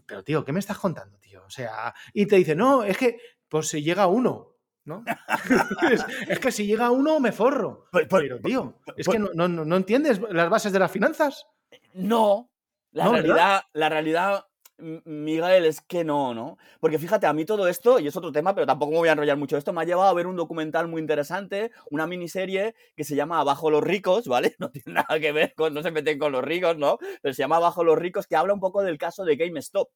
[0.07, 1.43] pero tío, ¿qué me estás contando, tío?
[1.45, 4.57] O sea, y te dicen, no, es que, pues si llega uno,
[4.91, 5.05] ¿no?
[6.29, 7.87] es, que si llega uno me forro.
[7.91, 11.47] Pues, pues, pero, tío, pues, es que no, entiendes las bases de las finanzas.
[11.95, 12.51] No.
[12.93, 14.47] La realidad, la realidad,
[14.79, 16.59] Miguel, es que no, ¿no?
[16.81, 19.13] Porque fíjate, a mí todo esto, y es otro tema, pero tampoco me voy a
[19.13, 23.05] enrollar mucho esto, me ha llevado a ver un documental muy interesante, una miniserie que
[23.05, 24.57] se llama Abajo los ricos, ¿vale?
[24.59, 26.99] No tiene nada que ver con, no se meten con los ricos, ¿no?
[27.23, 29.89] Pero se llama Abajo los ricos, que habla un poco del caso de GameStop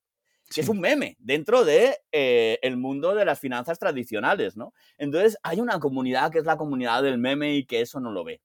[0.55, 4.73] que es un meme dentro de eh, el mundo de las finanzas tradicionales, ¿no?
[4.99, 8.25] Entonces hay una comunidad que es la comunidad del meme y que eso no lo
[8.25, 8.41] ve.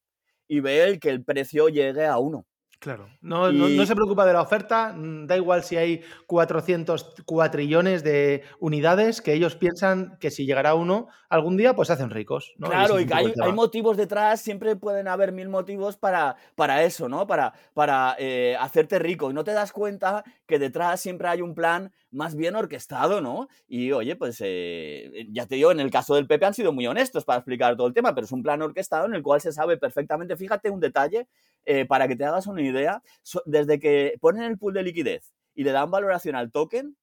[0.48, 2.46] Y ve el que el precio llegue a uno.
[2.80, 8.06] Claro, no, no, se preocupa de la oferta, mm, da igual si hay 400 cuatrillones
[8.06, 12.54] de unidades, que ellos piensan que si llegará uno algún día, pues se hacen ricos.
[12.58, 17.28] Claro, y, que hay, motivos detrás, siempre pueden haber mil motivos para, para eso, ¿no?
[17.28, 19.30] Para, para eh, hacerte rico.
[19.30, 23.48] Y no te das cuenta que detrás siempre hay un plan más bien orquestado, ¿no?
[23.68, 26.88] Y oye, pues eh, ya te digo, en el caso del Pepe han sido muy
[26.88, 29.52] honestos para explicar todo el tema, pero es un plan orquestado en el cual se
[29.52, 31.28] sabe perfectamente, fíjate un detalle,
[31.66, 33.04] eh, para que te hagas una idea,
[33.46, 36.98] desde que ponen el pool de liquidez y le dan valoración al token,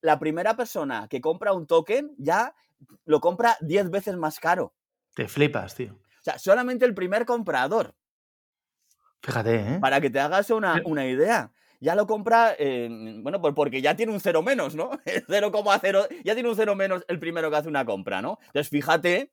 [0.00, 2.54] la primera persona que compra un token ya
[3.04, 4.74] lo compra 10 veces más caro.
[5.14, 5.92] Te flipas, tío.
[5.92, 7.94] O sea, solamente el primer comprador.
[9.22, 9.78] Fíjate, ¿eh?
[9.80, 14.12] Para que te hagas una, una idea ya lo compra, bueno, pues porque ya tiene
[14.12, 14.90] un cero menos, ¿no?
[15.28, 18.38] 0,0, ya tiene un cero menos el primero que hace una compra, ¿no?
[18.46, 19.32] Entonces, fíjate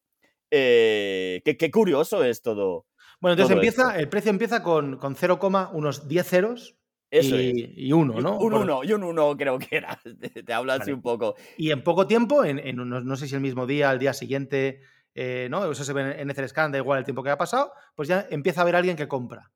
[0.52, 2.88] eh, qué curioso es todo.
[3.22, 5.40] Bueno, entonces empieza, el precio empieza con, con 0,
[5.74, 6.76] unos 10 ceros.
[7.12, 8.38] y, uno, ¿no?
[8.38, 10.00] Un 1 y un 1 creo que era.
[10.46, 11.36] Te, hablo así un poco.
[11.58, 14.14] Y en poco tiempo, en, en unos, no sé si el mismo día, al día
[14.14, 14.82] siguiente,
[15.16, 15.70] eh, ¿no?
[15.70, 18.62] Eso se ve en Etherscan, da igual el tiempo que ha pasado, pues ya empieza
[18.62, 19.52] a haber alguien que compra.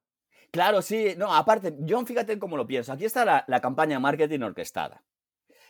[0.53, 1.15] Claro, sí.
[1.17, 2.93] No, aparte, John, fíjate cómo lo pienso.
[2.93, 5.03] Aquí está la, campaña marketing orquestada.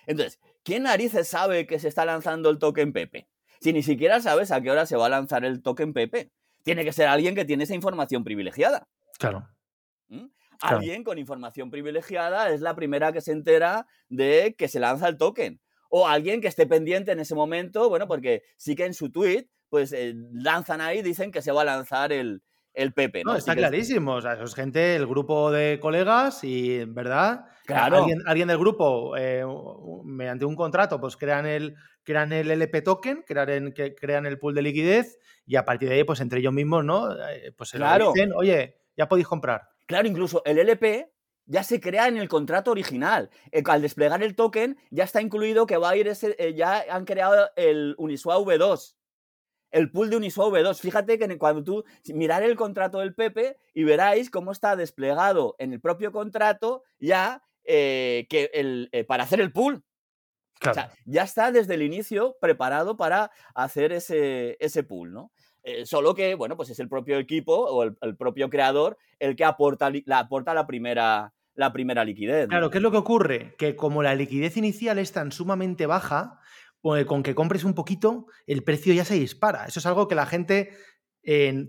[0.06, 3.30] Entonces, ¿quién narices sabe que se está lanzando el token Pepe?
[3.62, 6.34] Si ni siquiera sabes a qué hora se va a lanzar el token Pepe.
[6.63, 8.89] Tiene que ser alguien que tiene esa información privilegiada.
[9.19, 9.48] Claro.
[10.10, 10.26] ¿Mm?
[10.60, 15.17] Alguien con información privilegiada es la primera que se entera de que se lanza el
[15.17, 15.62] token.
[15.89, 19.48] O alguien que esté pendiente en ese momento, bueno, porque sí que en su tweet,
[19.69, 23.23] pues eh, lanzan ahí, dicen que se va a lanzar el, el Pepe.
[23.23, 23.36] ¿no?
[23.36, 24.15] está clarísimo.
[24.15, 27.45] O sea, eso es gente, el grupo de colegas y, ¿verdad?
[27.65, 28.05] Claro.
[28.25, 29.43] Alguien, del grupo, eh,
[30.03, 34.62] mediante un contrato, pues crean el, crean el LP token, crean, crean el pool de
[34.62, 37.12] liquidez y a partir de ahí, pues entre ellos mismos, ¿no?
[37.29, 38.12] Eh, pues se claro.
[38.13, 39.69] dicen, oye, ya podéis comprar.
[39.86, 41.09] Claro, incluso el LP
[41.45, 43.29] ya se crea en el contrato original.
[43.51, 47.05] Eh, al desplegar el token, ya está incluido que va a ir ese, ya han
[47.05, 48.95] creado el Uniswap V2
[49.73, 50.79] el pool de Uniswap V2.
[50.79, 51.83] Fíjate que cuando tú
[52.13, 57.41] mirar el contrato del Pepe y veráis cómo está desplegado en el propio contrato ya
[57.65, 59.83] eh, que el, eh, para hacer el pool.
[60.65, 65.33] O sea, ya está desde el inicio preparado para hacer ese, ese pool, ¿no?
[65.63, 69.43] Eh, solo que, bueno, pues es el propio equipo o el, propio creador el que
[69.43, 72.47] aporta la, aporta la primera, la primera liquidez.
[72.47, 73.55] Claro, ¿qué es lo que ocurre?
[73.57, 76.39] Que como la liquidez inicial es tan sumamente baja,
[76.84, 79.65] con que compres un poquito, el precio ya se dispara.
[79.65, 80.72] Eso es algo que la gente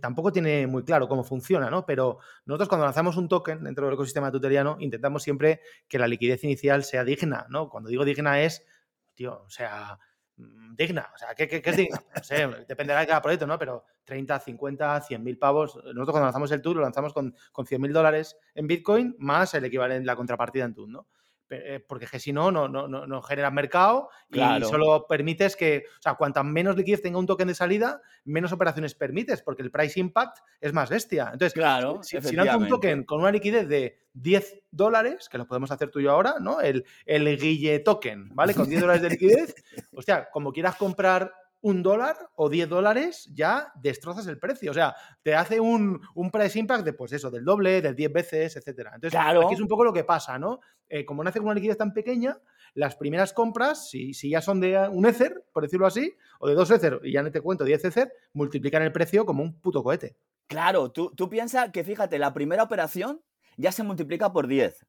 [0.01, 1.87] tampoco tiene muy claro cómo funciona, ¿no?
[1.87, 6.43] Pero nosotros cuando lanzamos un token dentro del ecosistema tutoriano, intentamos siempre que la liquidez
[6.43, 7.69] inicial sea digna, ¿no?
[7.69, 8.67] Cuando digo digna es,
[9.15, 9.97] tío, o sea,
[10.37, 12.03] mm, digna, o sea, ¿qué, es digna?
[12.17, 13.57] No sé, dependerá de cada proyecto, ¿no?
[13.57, 15.77] Pero 30, 50, 100 mil pavos.
[15.77, 19.55] Nosotros cuando lanzamos el tour lo lanzamos con, con 100 mil dólares en Bitcoin más
[19.55, 21.07] el equivalente, la contrapartida en TUN, ¿no?
[21.51, 26.15] Eh, porque si no, no, no, no generas mercado y solo permites que, o sea,
[26.15, 30.39] cuanta menos liquidez tenga un token de salida, menos operaciones permites, porque el price impact
[30.61, 31.31] es más bestia.
[31.33, 35.71] Entonces, claro, si, si un token con una liquidez de 10 dólares, que lo podemos
[35.71, 36.61] hacer tú y yo ahora, ¿no?
[36.61, 38.55] El, el Guille token, ¿vale?
[38.55, 39.55] Con 10 dólares de liquidez,
[39.93, 41.33] hostia, como quieras comprar
[41.65, 44.71] un dólar o 10 dólares, ya destrozas el precio.
[44.71, 48.13] O sea, te hace un, un, price impact de, pues eso, del doble, del 10
[48.13, 48.93] veces, etcétera.
[48.95, 50.61] Entonces, aquí es un poco lo que pasa, ¿no?
[50.91, 52.37] Eh, como nace con una liquidez tan pequeña,
[52.75, 56.55] las primeras compras, si, si, ya son de un Ether, por decirlo así, o de
[56.55, 59.83] dos Ether, y ya no te cuento 10 Ether, multiplican el precio como un puto
[59.83, 60.19] cohete.
[60.47, 63.23] Claro, tú, tú piensas que, fíjate, la primera operación
[63.57, 64.87] ya se multiplica por 10.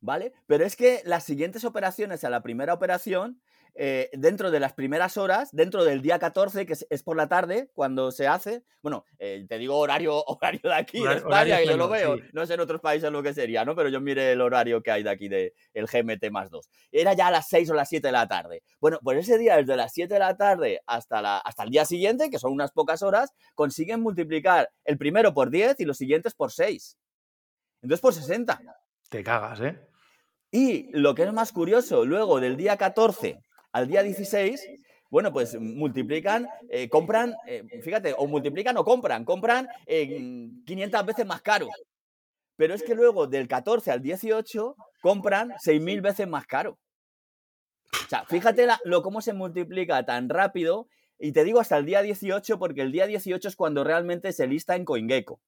[0.00, 0.32] ¿Vale?
[0.46, 3.42] Pero es que las siguientes operaciones a la primera operación
[3.74, 7.70] eh, dentro de las primeras horas, dentro del día 14, que es, por la tarde,
[7.74, 11.76] cuando se hace, bueno, eh, te digo horario, horario de aquí, de España, que yo
[11.76, 13.74] lo veo, no sé en otros países lo que sería, ¿no?
[13.74, 16.68] Pero yo mire el horario que hay de aquí, del el GMT más 2.
[16.92, 18.62] Era ya a las 6 o las 7 de la tarde.
[18.80, 21.84] Bueno, pues ese día, desde las 7 de la tarde hasta, la, hasta el día
[21.84, 26.34] siguiente, que son unas pocas horas, consiguen multiplicar el primero por 10 y los siguientes
[26.34, 26.96] por 6.
[27.82, 28.60] Entonces por 60.
[29.08, 29.80] Te cagas, ¿eh?
[30.52, 33.40] Y lo que es más curioso, luego del día 14
[33.72, 34.66] al día 16,
[35.10, 41.42] bueno, pues multiplican, eh, compran, eh, fíjate, o multiplican o compran, compran 500 veces más
[41.42, 41.68] caro.
[42.56, 46.78] Pero es que luego del 14 al 18 compran 6.000 veces más caro.
[47.92, 50.86] O sea, fíjate lo cómo se multiplica tan rápido
[51.18, 54.46] y te digo hasta el día 18 porque el día 18 es cuando realmente se
[54.46, 55.40] lista en CoinGecko.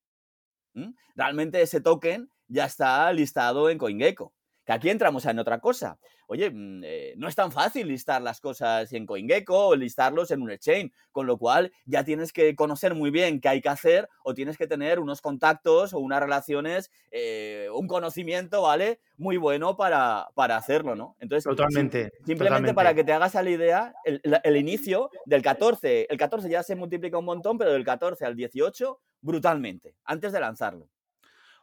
[1.15, 4.33] Realmente ese token ya está listado en CoinGecko.
[4.65, 5.99] Que aquí entramos en otra cosa.
[6.29, 10.43] Oye, mm, eh, no es tan fácil listar las cosas en CoinGecko o listarlos en
[10.43, 14.09] un exchange, con lo cual ya tienes que conocer muy bien qué hay que hacer
[14.25, 19.01] o tienes que tener unos contactos o unas relaciones, eh, un conocimiento, ¿vale?
[19.17, 21.17] Muy bueno para, para hacerlo, ¿no?
[21.19, 22.13] Entonces, totalmente.
[22.25, 26.49] simplemente para que te hagas a la idea, el, el inicio del 14, el 14
[26.49, 30.89] ya se multiplica un montón, pero del 14 al 18, brutalmente, antes de lanzarlo.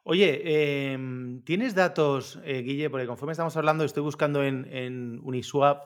[0.04, 2.90] Oye, em, ¿tienes datos, eh, Guille?
[2.90, 5.84] Porque conforme estamos hablando, estoy buscando en, Uniswap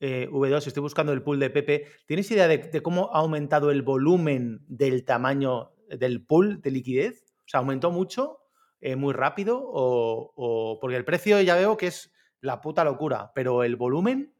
[0.00, 1.86] eh, V2, estoy buscando el pool de Pepe.
[2.06, 7.24] ¿Tienes idea de, cómo ha aumentado el volumen del tamaño del pool de liquidez?
[7.40, 8.38] O sea, ¿aumentó mucho,
[8.80, 9.60] eh, muy rápido?
[9.60, 14.32] O, porque el precio ya veo que es la puta locura, pero el volumen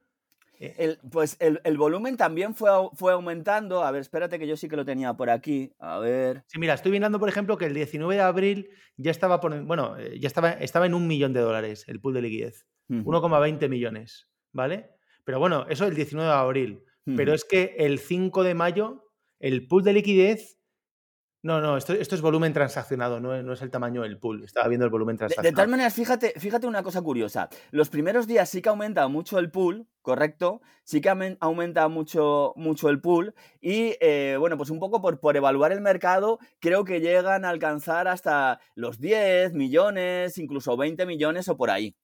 [0.61, 3.85] el, pues el, volumen también fue, fue aumentando.
[3.85, 5.73] A ver, espérate que yo sí que lo tenía por aquí.
[5.79, 6.45] A ver.
[6.47, 9.97] Sí, mira, estoy mirando, por ejemplo, que el 19 de abril ya estaba por, bueno,
[9.99, 12.67] eh, ya estaba, estaba en un millón de dólares el pool de liquidez.
[12.89, 14.91] 1,20 millones, ¿vale?
[15.25, 16.85] Pero bueno, eso es el 19 de abril.
[17.17, 20.58] Pero es que el 5 de mayo, el pool de liquidez
[21.41, 24.43] no, no, esto, esto es volumen transaccionado, no, es el tamaño del pool.
[24.43, 25.51] Estaba viendo el volumen transaccionado.
[25.53, 27.49] De, tal manera, fíjate, fíjate una cosa curiosa.
[27.71, 30.63] Los primeros días sí que aumenta mucho el pool, ¿correcto?
[30.83, 33.35] Sí que aumenta mucho, mucho el pool.
[33.61, 37.51] Y eh, bueno, pues un poco por, por evaluar el mercado, creo que llegan a
[37.51, 41.95] alcanzar hasta los 10 millones, incluso 20 millones o por ahí.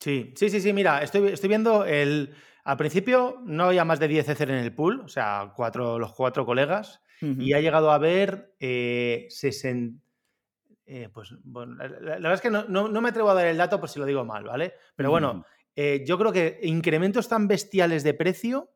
[0.00, 0.72] Sí, sí, sí, sí.
[0.72, 2.34] Mira, estoy, estoy viendo el.
[2.64, 6.14] Al principio no había más de 10 Ether en el pool, o sea, cuatro, los
[6.14, 9.68] cuatro colegas y ha llegado a haber 60...
[9.68, 10.00] Eh,
[10.88, 13.88] eh, pues bueno, la, verdad es que no, me atrevo a dar el dato por
[13.88, 14.74] si lo digo mal, ¿vale?
[14.94, 18.70] Pero bueno, eh, yo creo que incrementos tan bestiales de precio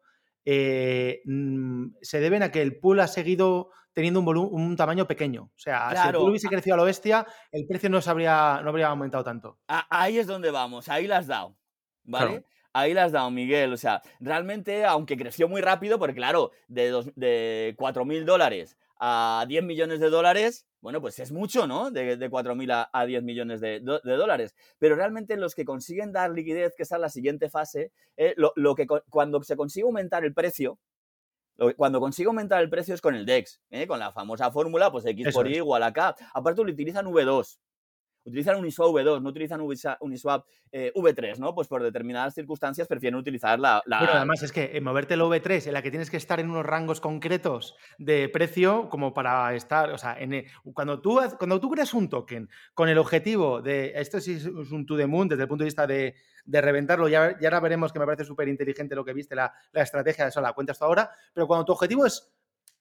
[0.44, 5.50] mm, se deben a que el pool ha seguido teniendo un, un tamaño pequeño.
[5.54, 8.70] O sea, si el pool hubiese crecido a lo bestia, el precio no, habría, no
[8.70, 9.60] habría aumentado tanto.
[9.66, 11.56] Ahí es donde vamos, ahí las has dado.
[12.02, 12.44] ¿Vale?
[12.72, 13.72] Ahí las has dado, Miguel.
[13.72, 18.76] O sea, realmente, aunque creció muy rápido, porque claro, de, dos, de 4 mil dólares
[19.00, 21.90] a 10 millones de dólares, bueno, pues es mucho, ¿no?
[21.90, 24.54] De, de 4.000 a, a 10 millones de, dólares.
[24.78, 28.86] Pero realmente los que consiguen dar liquidez, que es la siguiente fase, eh, lo, que
[29.08, 30.78] cuando se consigue aumentar el precio,
[31.76, 33.86] cuando consigue aumentar el precio es con el DEX, ¿eh?
[33.86, 36.16] con la famosa fórmula, pues X por Y igual a K.
[36.32, 37.58] Aparte lo utilizan V2.
[38.30, 41.54] Utilizan Uniswap V2, no utilizan Uniswap eh, V3, ¿no?
[41.54, 43.82] Pues por determinadas circunstancias prefieren utilizar la...
[43.86, 43.98] la...
[43.98, 46.64] Bueno, además es que moverte el V3 en la que tienes que estar en unos
[46.64, 51.92] rangos concretos de precio como para estar, o sea, en cuando, tú, cuando tú creas
[51.94, 55.48] un token con el objetivo de, esto sí es un to the moon desde el
[55.48, 56.14] punto de vista de,
[56.46, 60.30] reventarlo, ya, ahora veremos que me parece súper inteligente lo que viste, la, estrategia, de
[60.30, 62.32] eso la cuentas tú ahora, pero cuando tu objetivo es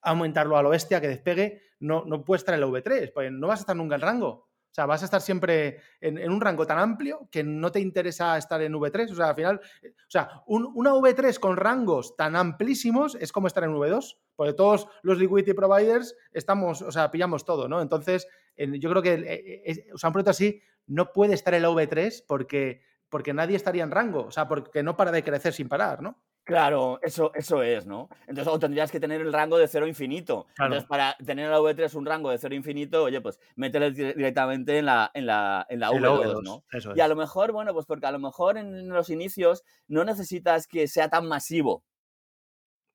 [0.01, 3.59] aumentarlo a lo bestia, que despegue, no, no puedes en el V3, pues no vas
[3.59, 4.48] a estar nunca en rango.
[4.71, 8.37] O sea, vas a estar siempre en, un rango tan amplio que no te interesa
[8.37, 9.11] estar en V3.
[9.11, 13.47] O sea, al final, eh, o sea, una V3 con rangos tan amplísimos es como
[13.47, 17.81] estar en V2, porque todos los liquidity providers estamos, o sea, pillamos todo, ¿no?
[17.81, 21.69] Entonces, yo creo que, eh, eh, sea, un proyecto así no puede estar en la
[21.69, 25.69] V3 porque, porque nadie estaría en rango, o sea, porque no para de crecer sin
[25.69, 26.21] parar, ¿no?
[26.49, 28.09] Claro, eso, eso es, ¿no?
[28.25, 30.47] Entonces, o tendrías que tener el rango de cero infinito.
[30.57, 34.79] Entonces, para tener en la V3 un rango de cero infinito, oye, pues métele directamente
[34.79, 36.63] en la, en la, en la V2, ¿no?
[36.95, 40.65] Y a lo mejor, bueno, pues porque a lo mejor en los inicios no necesitas
[40.65, 41.83] que sea tan masivo.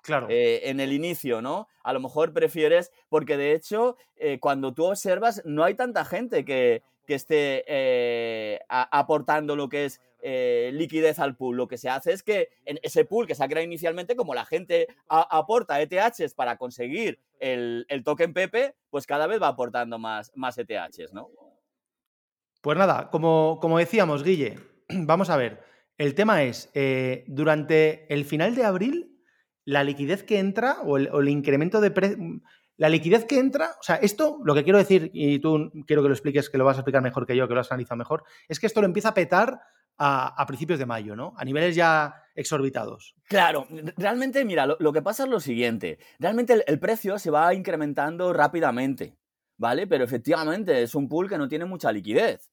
[0.02, 0.26] Claro.
[0.28, 1.68] Eh, en el inicio, ¿no?
[1.84, 6.44] A lo mejor prefieres, porque de hecho, eh, cuando tú observas, no hay tanta gente
[6.44, 11.54] que, que esté eh, aportando lo que es eh, liquidez al pool.
[11.54, 14.34] Lo que se hace es que en ese pool que se ha creado inicialmente, como
[14.34, 20.32] la gente aporta ETHs para conseguir el, token Pepe, pues cada vez va aportando más,
[20.34, 21.28] más ETHs, ¿no?
[22.62, 24.58] Pues nada, como, como decíamos, Guille,
[24.88, 25.60] vamos a ver.
[25.98, 29.20] El tema es, eh, durante el final de abril,
[29.66, 32.16] la liquidez que entra o el, incremento de precio
[32.76, 36.08] la liquidez que entra, o sea, esto, lo que quiero decir, y tú quiero que
[36.08, 38.24] lo expliques, que lo vas a explicar mejor que yo, que lo has analizado mejor,
[38.48, 39.60] es que esto lo empieza a petar
[39.98, 41.34] a, principios de mayo, ¿no?
[41.36, 43.14] A niveles ya exorbitados.
[43.28, 43.66] Claro,
[43.96, 45.98] realmente, mira, lo, que pasa es lo siguiente.
[46.18, 49.16] Realmente el, precio se va incrementando rápidamente,
[49.56, 49.86] ¿vale?
[49.86, 52.50] Pero efectivamente es un pool que no tiene mucha liquidez.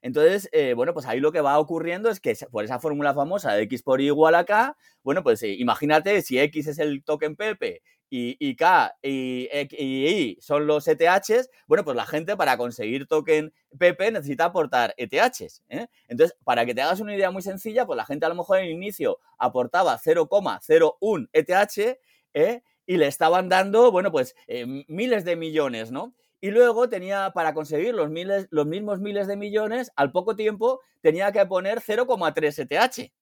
[0.00, 3.52] Entonces, eh, bueno, pues ahí lo que va ocurriendo es que por esa fórmula famosa
[3.52, 7.02] de X por Y igual a K, bueno, pues eh, imagínate si X es el
[7.02, 9.48] token Pepe y, K y,
[9.78, 15.62] y, son los ETHs, bueno, pues la gente para conseguir token PP necesita aportar ETHs.
[15.68, 15.86] ¿eh?
[16.08, 18.58] Entonces, para que te hagas una idea muy sencilla, pues la gente a lo mejor
[18.58, 21.98] en el inicio aportaba 0,01 ETH
[22.34, 22.62] ¿eh?
[22.86, 26.14] y le estaban dando, bueno, pues eh, miles de millones, ¿no?
[26.42, 30.80] Y luego tenía, para conseguir los, miles, los mismos miles de millones, al poco tiempo
[31.02, 33.12] tenía que poner 0,3 ETH.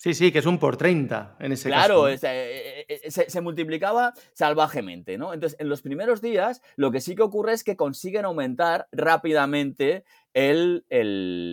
[0.00, 2.06] Sí, sí, que es un por 30 en ese caso.
[2.06, 5.34] Claro, eh, eh, se, multiplicaba salvajemente, ¿no?
[5.34, 10.04] Entonces, en los primeros días, lo que sí que ocurre es que consiguen aumentar rápidamente
[10.32, 10.86] el,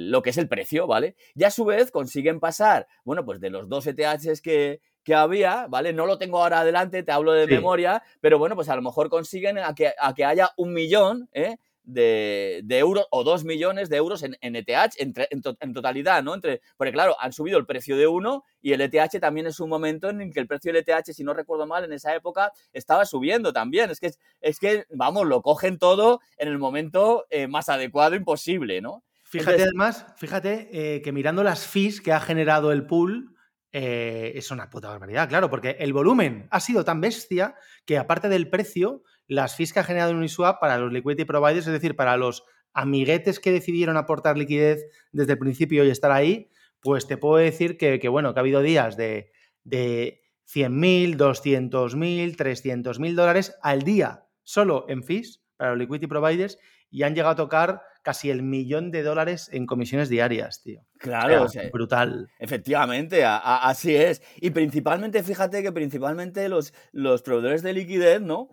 [0.09, 1.17] lo que es el precio, ¿vale?
[1.35, 5.67] Y a su vez consiguen pasar, bueno, pues de los dos ETHs que, que había,
[5.67, 5.91] ¿vale?
[5.91, 9.09] No lo tengo ahora adelante, te hablo de memoria, pero bueno, pues a lo mejor
[9.09, 11.57] consiguen a que, a que haya un millón, ¿eh?
[11.88, 16.35] De, euros o dos millones de euros en, ETH e en, totalidad, ¿no?
[16.35, 19.69] Entre, porque claro, han subido el precio de uno y el ETH también es un
[19.69, 22.51] momento en el que el precio del ETH, si no recuerdo mal, en esa época
[22.73, 23.89] estaba subiendo también.
[23.89, 24.11] Es que,
[24.41, 29.03] es que vamos, lo cogen todo en el momento eh, más adecuado imposible, ¿no?
[29.23, 33.35] Fíjate además, fíjate eh, que mirando las fees que ha generado el pool,
[33.73, 38.29] eh, es una puta barbaridad, claro, porque el volumen ha sido tan bestia que aparte
[38.29, 42.17] del precio, las fees que ha generado Uniswap para los liquidity providers, es decir, para
[42.17, 46.49] los amiguetes que decidieron aportar liquidez desde el principio y estar ahí,
[46.80, 49.32] pues te puedo decir que, bueno, que ha habido días de,
[49.63, 56.57] de 100.000, 200.000, 300.000 dólares al día solo en fees para los liquidity providers
[56.89, 60.81] y han llegado a tocar casi el millón de dólares en comisiones diarias, tío.
[60.97, 62.31] Claro, brutal.
[62.39, 64.21] Efectivamente, así es.
[64.37, 68.47] Y principalmente, fíjate que principalmente los, los proveedores de liquidez, ¿no?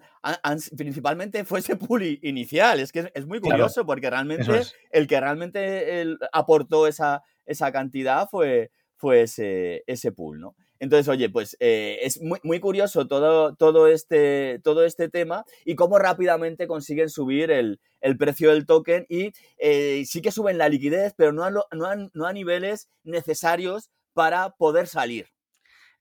[0.77, 2.81] principalmente fue ese pool inicial.
[2.81, 4.51] Es que es, muy curioso porque realmente
[4.91, 10.57] el que realmente aportó esa, esa cantidad fue, fue ese, ese pool, ¿no?
[10.85, 15.99] Entonces, oye, pues eh, es muy, curioso todo, todo, este, todo este tema y cómo
[15.99, 17.81] rápidamente consiguen subir el,
[18.19, 22.33] precio del token y eh, sí que suben la liquidez, pero no a, no, a,
[22.35, 25.29] niveles necesarios para poder salir.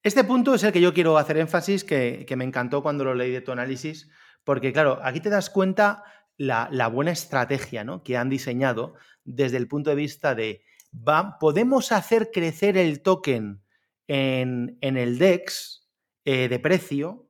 [0.03, 3.31] Este punto es el que yo quiero hacer énfasis, que, me encantó cuando lo leí
[3.31, 4.09] de tu análisis,
[4.43, 6.03] porque claro, aquí te das cuenta
[6.35, 8.03] la, la buena estrategia ¿no?
[8.03, 10.61] que han diseñado desde el punto de vista de,
[10.93, 13.62] va, podemos hacer crecer el token
[14.07, 15.87] en, el DEX
[16.25, 17.29] eh, de precio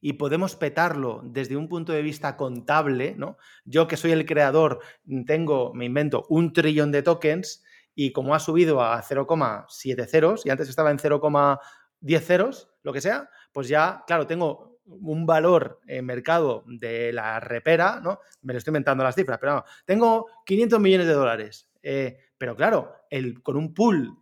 [0.00, 3.36] y podemos petarlo desde un punto de vista contable, ¿no?
[3.64, 4.80] Yo que soy el creador,
[5.26, 7.62] tengo, me invento, un trillón de tokens
[7.94, 13.00] y como ha subido a 0,7 ceros y antes estaba en 0,10 ceros, lo que
[13.00, 18.18] sea, pues ya, claro, tengo un valor en mercado de la repera, ¿no?
[18.42, 21.70] Me lo estoy inventando las cifras, pero no, tengo 500 millones de dólares.
[21.82, 24.18] Eh, pero claro, el, con un pool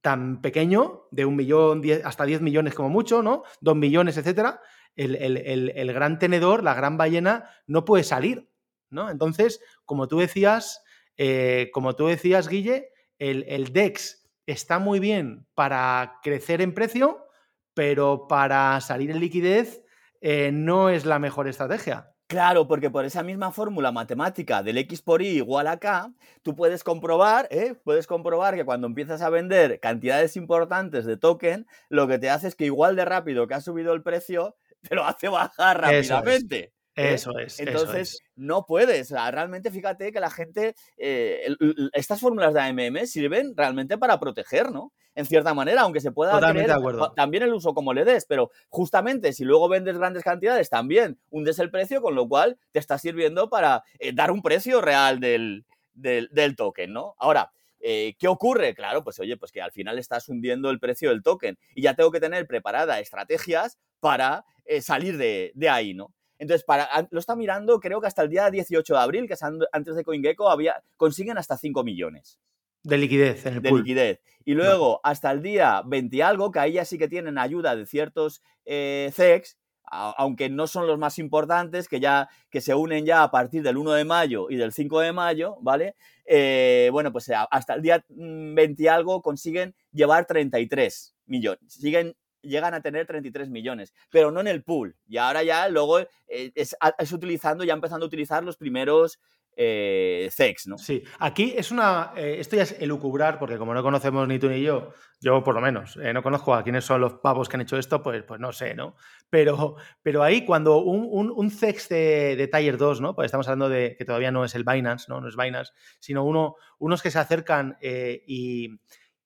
[0.00, 3.42] tan pequeño, de un millón hasta 10 millones como mucho, ¿no?
[3.60, 4.60] Dos millones, etcétera,
[4.96, 8.50] el, gran tenedor, la gran ballena, no puede salir,
[8.90, 9.10] ¿no?
[9.10, 10.82] Entonces, como tú decías,
[11.16, 17.26] eh, como tú decías, Guille, el, DEX está muy bien para crecer en precio,
[17.74, 19.82] pero para salir en liquidez
[20.20, 22.15] eh, no es la mejor estrategia.
[22.28, 26.12] Claro, porque por esa misma fórmula matemática del X por Y igual a K,
[26.42, 27.76] tú puedes comprobar, ¿eh?
[27.84, 32.48] puedes comprobar que cuando empiezas a vender cantidades importantes de token, lo que te hace
[32.48, 36.75] es que igual de rápido que ha subido el precio, te lo hace bajar rápidamente.
[36.96, 37.14] ¿Eh?
[37.14, 37.60] Eso es.
[37.60, 39.10] Entonces, no puedes.
[39.10, 41.54] realmente fíjate que la gente, eh,
[41.92, 44.92] estas fórmulas de AMM sirven realmente para proteger, ¿no?
[45.14, 46.70] En cierta manera, aunque se pueda tener
[47.14, 51.58] también el uso como le des, pero justamente si luego vendes grandes cantidades, también hundes
[51.58, 55.64] el precio, con lo cual te está sirviendo para eh, dar un precio real del,
[55.94, 57.14] del, token, ¿no?
[57.18, 58.74] Ahora, ¿Qué ocurre?
[58.74, 61.94] Claro, pues oye, pues que al final estás hundiendo el precio del token y ya
[61.94, 64.44] tengo que tener preparadas estrategias para
[64.80, 66.12] salir de, de, ahí, ¿no?
[66.38, 69.42] Entonces, para, lo está mirando, creo que hasta el día 18 de abril, que es
[69.42, 72.38] antes de CoinGecko, había, consiguen hasta 5 millones.
[72.82, 74.20] De liquidez en el De liquidez.
[74.44, 77.84] Y luego, hasta el día 20 algo, que ahí ya sí que tienen ayuda de
[77.86, 79.58] ciertos eh, CEX,
[79.88, 83.76] aunque no son los más importantes, que ya que se unen ya a partir del
[83.76, 85.96] 1 de mayo y del 5 de mayo, ¿vale?
[86.24, 91.72] Eh, bueno, pues hasta el día 20 mm, algo consiguen llevar 33 millones.
[91.72, 92.16] Siguen
[92.46, 94.96] llegan a tener 33 millones, pero no en el pool.
[95.06, 96.08] Y ahora ya luego eh,
[96.54, 96.76] es,
[97.12, 99.18] utilizando, ya empezando a utilizar los primeros
[99.58, 100.30] eh,
[100.66, 100.76] ¿no?
[100.76, 102.12] Sí, aquí es una.
[102.14, 105.54] Eh, esto ya es elucubrar, porque como no conocemos ni tú ni yo, yo por
[105.54, 108.22] lo menos, eh, no conozco a quiénes son los pavos que han hecho esto, pues,
[108.24, 108.96] pues no sé, ¿no?
[109.30, 113.14] Pero, pero ahí cuando un, un, CEX de, de Tier 2, ¿no?
[113.14, 115.22] Pues estamos hablando de que todavía no es el Binance, ¿no?
[115.22, 118.78] No es Binance, sino uno, unos que se acercan y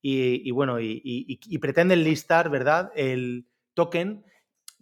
[0.02, 2.90] y, bueno, y, pretenden listar, ¿verdad?
[2.94, 4.24] El token.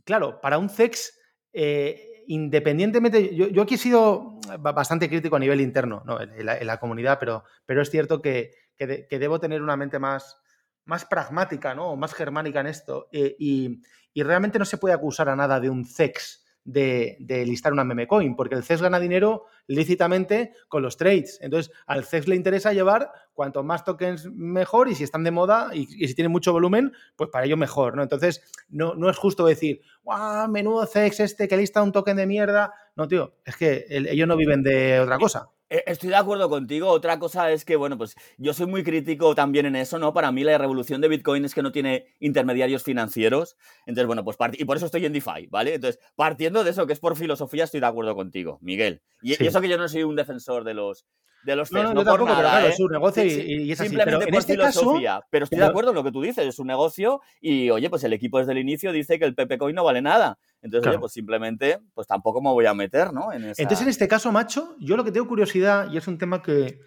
[0.05, 1.19] Claro, para un CEX,
[1.53, 6.21] eh, independientemente, yo, aquí he sido bastante crítico a nivel interno, ¿no?
[6.21, 10.41] en, la, comunidad, pero, pero es cierto que, debo tener una mente más,
[10.85, 11.97] más pragmática, ¿no?
[11.97, 13.09] más germánica en esto.
[13.13, 13.83] Eh, y,
[14.15, 18.37] realmente no se puede acusar a nada de un CEX de, listar una meme coin,
[18.37, 21.39] porque el CES gana dinero lícitamente con los trades.
[21.41, 25.71] Entonces, al CES le interesa llevar cuanto más tokens mejor y si están de moda
[25.73, 28.03] y, si tienen mucho volumen, pues para ello mejor, ¿no?
[28.03, 32.27] Entonces, no, no es justo decir, ¡guau, menudo CEX este que lista un token de
[32.27, 32.73] mierda!
[32.97, 35.51] No, tío, es que ellos no viven de otra cosa.
[35.71, 36.89] Eh, estoy de acuerdo contigo.
[36.89, 40.15] Otra cosa es que, bueno, pues yo soy muy crítico también en eso, ¿no?
[40.15, 43.57] Para mí la revolución de Bitcoin es que no tiene intermediarios financieros.
[43.87, 45.75] Entonces, bueno, pues y por eso estoy en DeFi, ¿vale?
[45.75, 49.03] Entonces, partiendo de eso, que es por filosofía, estoy de acuerdo contigo, Miguel.
[49.21, 51.07] Y, eso que yo no soy un defensor de los
[51.45, 52.71] de los no, no, no, por nada, claro, ¿eh?
[52.71, 53.91] es un negocio y, es así.
[53.91, 55.21] Simplemente pero por este filosofía.
[55.31, 58.03] pero estoy de acuerdo en lo que tú dices, es un negocio y, oye, pues
[58.03, 60.39] el equipo desde el inicio dice que el Pepe Coin no vale nada.
[60.63, 63.33] Entonces, oye, pues simplemente, pues tampoco me voy a meter, ¿no?
[63.33, 66.81] Entonces, en este caso, macho, yo lo que tengo curiosidad, y es un tema que,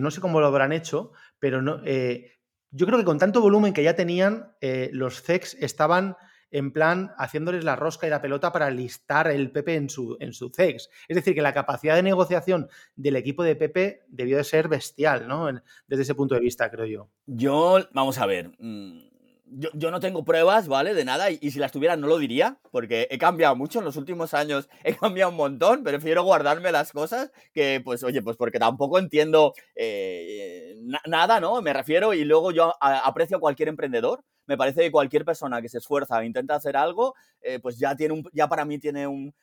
[0.00, 2.38] no sé cómo lo habrán hecho, pero no, eh,
[2.70, 6.16] yo creo que con tanto volumen que ya tenían, eh, los CEX estaban
[6.50, 10.32] en plan haciéndoles la rosca y la pelota para listar el Pepe en su, en
[10.32, 10.88] su CEX.
[11.06, 15.28] Es decir, que la capacidad de negociación del equipo de Pepe debió de ser bestial,
[15.28, 15.46] ¿no?
[15.86, 17.10] desde ese punto de vista, creo yo.
[17.26, 18.50] Yo, vamos a ver.
[18.58, 19.08] Mm,
[19.50, 20.94] yo, no tengo pruebas, ¿vale?
[20.94, 23.96] De nada, y, si las tuviera no lo diría, porque he cambiado mucho en los
[23.96, 28.58] últimos años, he cambiado un montón, prefiero guardarme las cosas que, pues, oye, pues porque
[28.58, 30.76] tampoco entiendo eh,
[31.06, 31.60] nada, ¿no?
[31.62, 35.68] Me refiero, y luego yo aprecio a cualquier emprendedor, me parece que cualquier persona que
[35.68, 39.06] se esfuerza e intenta hacer algo, eh, pues ya, tiene un, ya para mí tiene
[39.06, 39.34] un,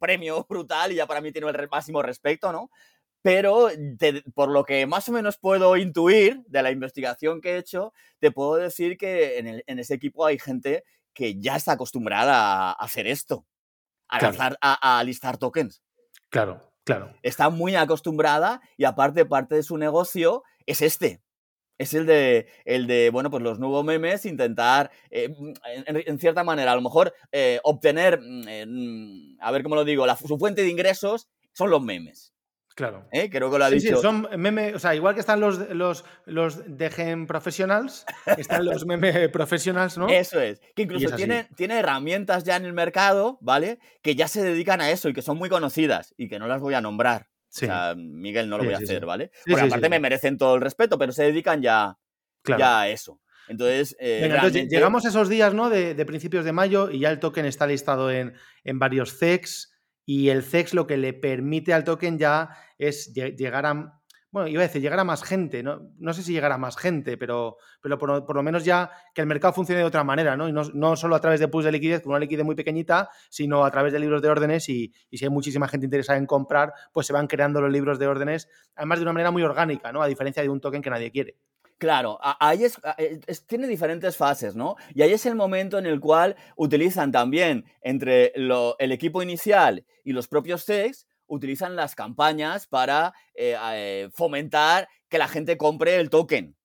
[0.00, 2.68] premio brutal y ya para mí tiene el máximo respeto, ¿no?
[3.24, 3.70] Pero
[4.34, 8.30] por lo que más o menos puedo intuir de la investigación que he hecho, te
[8.30, 13.46] puedo decir que en, ese equipo hay gente que ya está acostumbrada a hacer esto,
[14.08, 15.82] a, a listar tokens.
[16.28, 17.14] Claro, claro.
[17.22, 21.24] Está muy acostumbrada y aparte parte de su negocio es este
[21.78, 25.52] es el de, el de, bueno, pues los nuevos memes, intentar, eh, mm,
[25.86, 30.16] en, cierta manera, a lo mejor eh, obtener, mm, a ver cómo lo digo, la,
[30.16, 32.33] su fuente de ingresos son los memes.
[32.74, 33.06] Claro.
[33.12, 33.30] ¿Eh?
[33.30, 33.96] Creo que lo ha dicho.
[33.96, 38.04] Sí, son memes, o sea, igual que están los, los, los de professionals,
[38.36, 40.08] están los meme professionals, ¿no?
[40.08, 40.60] Eso es.
[40.74, 43.78] Que incluso tiene, tiene herramientas ya en el mercado, ¿vale?
[44.02, 46.60] Que ya se dedican a eso y que son muy conocidas y que no las
[46.60, 47.28] voy a nombrar.
[47.48, 49.30] O sea, Miguel no lo voy a hacer, ¿vale?
[49.46, 51.96] Porque aparte me merecen todo el respeto, pero se dedican ya,
[52.44, 53.20] ya a eso.
[53.46, 55.70] Entonces, eh, Venga, entonces, realmente- llegamos a esos días, ¿no?
[55.70, 59.70] De, de principios de mayo y ya el token está listado en, en varios CEX
[60.06, 64.00] y el CEX lo que le permite al token ya es lle- llegar a,
[64.30, 65.92] bueno, iba a decir, llegar a más gente, ¿no?
[65.98, 69.20] No sé si llegar a más gente, pero, pero por, por lo menos ya que
[69.20, 70.48] el mercado funcione de otra manera, ¿no?
[70.48, 73.08] Y no, no solo a través de pools de liquidez, con una liquidez muy pequeñita,
[73.30, 76.26] sino a través de libros de órdenes y, y si hay muchísima gente interesada en
[76.26, 79.92] comprar, pues se van creando los libros de órdenes, además de una manera muy orgánica,
[79.92, 80.02] ¿no?
[80.02, 81.36] A diferencia de un token que nadie quiere.
[81.78, 84.76] Claro, ahí es, eh, es- tiene diferentes fases, ¿no?
[84.94, 89.84] Y ahí es el momento en el cual utilizan también entre lo- el equipo inicial
[90.04, 95.96] y los propios techs, utilizan las campañas para eh, eh, fomentar que la gente compre
[95.96, 96.56] el token.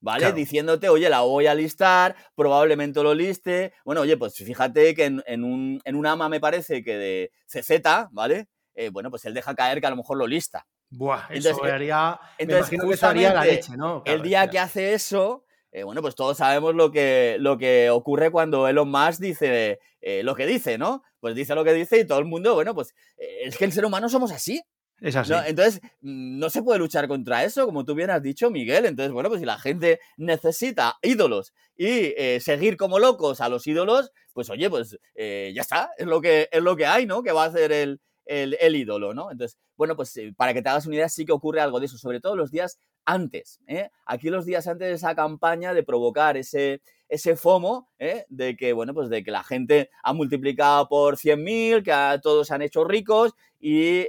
[0.00, 0.20] ¿Vale?
[0.20, 0.36] Claro.
[0.36, 3.72] Diciéndote, oye, la voy a listar, probablemente lo liste.
[3.84, 7.32] Bueno, oye, pues fíjate que en, en un, en un AMA me parece que de
[7.46, 8.48] CZ, ¿vale?
[8.74, 10.66] Eh, bueno, pues él deja caer que a lo mejor lo lista.
[10.96, 12.20] Buah, eso Entonces, eh, haría.
[12.38, 14.02] me entonces, imagino que haría la leche, ¿no?
[14.06, 15.44] el día que hace eso,
[15.76, 20.22] eh, bueno, pues todos sabemos lo que, lo que ocurre cuando Elon Musk dice eh,
[20.22, 21.02] lo que dice, ¿no?
[21.20, 23.72] Pues dice lo que dice y todo el mundo, bueno, pues eh, es que el
[23.72, 24.62] ser humano somos así.
[25.02, 25.32] Es así.
[25.32, 25.44] ¿no?
[25.44, 28.86] Entonces, mm, no se puede luchar contra eso, como tú bien has dicho, Miguel.
[28.86, 34.12] Entonces, bueno, pues si la gente necesita ídolos y seguir como locos a los ídolos,
[34.32, 37.22] pues oye, pues ya está, es lo, que, es lo que hay, ¿no?
[37.22, 39.30] Que va a hacer el, el, ídolo, ¿no?
[39.30, 41.86] Entonces, bueno, pues eh, para que te hagas una idea, sí que ocurre algo de
[41.86, 43.60] eso, sobre todo los días antes.
[43.68, 43.90] ¿eh?
[44.04, 48.24] Aquí los días antes de esa campaña de provocar ese, ese FOMO, ¿eh?
[48.28, 52.54] de que, bueno, pues de que la gente ha multiplicado por 100.000, que todos se
[52.54, 54.04] han hecho ricos y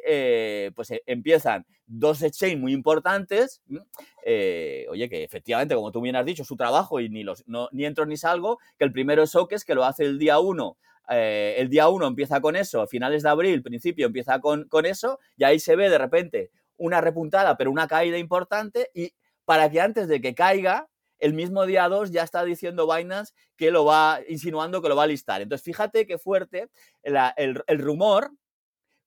[0.76, 3.62] pues empiezan dos exchange muy importantes,
[4.26, 7.86] oye, que efectivamente, como tú bien has dicho, su trabajo y ni, los, no- ni
[7.86, 10.78] entro ni salgo, que el primero es Oques, que lo hace el día 1
[11.10, 14.86] eh, el día 1 empieza con eso, a finales de abril, principio empieza con, con
[14.86, 19.14] eso, y ahí se ve de repente una repuntada, pero una caída importante, y
[19.46, 20.90] para que antes de que caiga,
[21.20, 25.04] el mismo día 2 ya está diciendo Binance que lo va, insinuando que lo va
[25.04, 25.42] a listar.
[25.42, 26.70] Entonces, fíjate qué fuerte
[27.04, 27.18] el,
[27.66, 28.32] el rumor,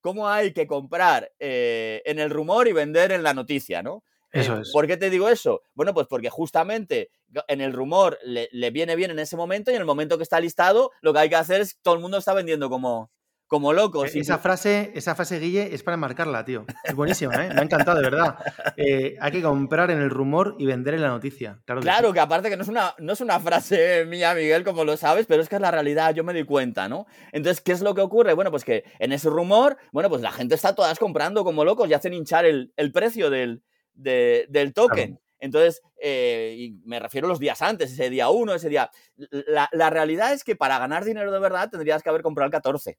[0.01, 4.03] cómo hay que comprar eh, en el rumor y vender en la noticia, ¿no?
[4.33, 4.71] Eso Eh, es.
[4.73, 5.63] ¿Por qué te digo eso?
[5.75, 7.11] Bueno, pues porque justamente
[7.49, 10.23] en el rumor le, le viene bien en ese momento y en el momento que
[10.25, 13.11] está listado, lo que hay que hacer es todo el mundo está vendiendo como,
[13.47, 14.15] como locos.
[14.15, 16.65] Eh, Esa frase, esa frase, Guille, es para marcarla, tío.
[16.85, 17.51] Es buenísima, ¿eh?
[17.53, 18.37] Me ha encantado, de verdad.
[18.77, 21.61] Eh, hay que comprar en el rumor y vender en la noticia.
[21.65, 22.15] Claro que Claro, sí.
[22.15, 25.27] que aparte que no es, una, no es una frase mía, Miguel, como lo sabes,
[25.27, 27.07] pero es que es la realidad, yo me di cuenta, ¿no?
[27.33, 28.35] Entonces, ¿qué es lo que ocurre?
[28.35, 31.89] Bueno, pues que en ese rumor, bueno, pues la gente está todas comprando como locos
[31.91, 33.63] y hacen hinchar el, el precio del,
[34.01, 35.21] de- del token.
[35.39, 38.91] Entonces, eh, y me refiero a los días antes, ese día 1, ese día...
[39.17, 42.53] La, la realidad es que para ganar dinero de verdad tendrías que haber comprado el
[42.53, 42.99] 14.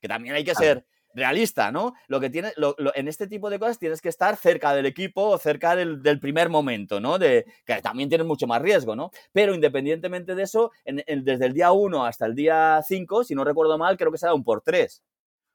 [0.00, 0.64] Que también hay que Claro.
[0.66, 1.94] ser realista, ¿no?
[2.06, 4.86] Lo que tiene, lo- lo- en este tipo de cosas tienes que estar cerca del
[4.86, 7.18] equipo o cerca del, del primer momento, ¿no?
[7.18, 9.10] De, que también tienes mucho más riesgo, ¿no?
[9.32, 13.34] Pero independientemente de eso, en- en- desde el día 1 hasta el día 5, si
[13.34, 15.02] no recuerdo mal, creo que se da un por 3.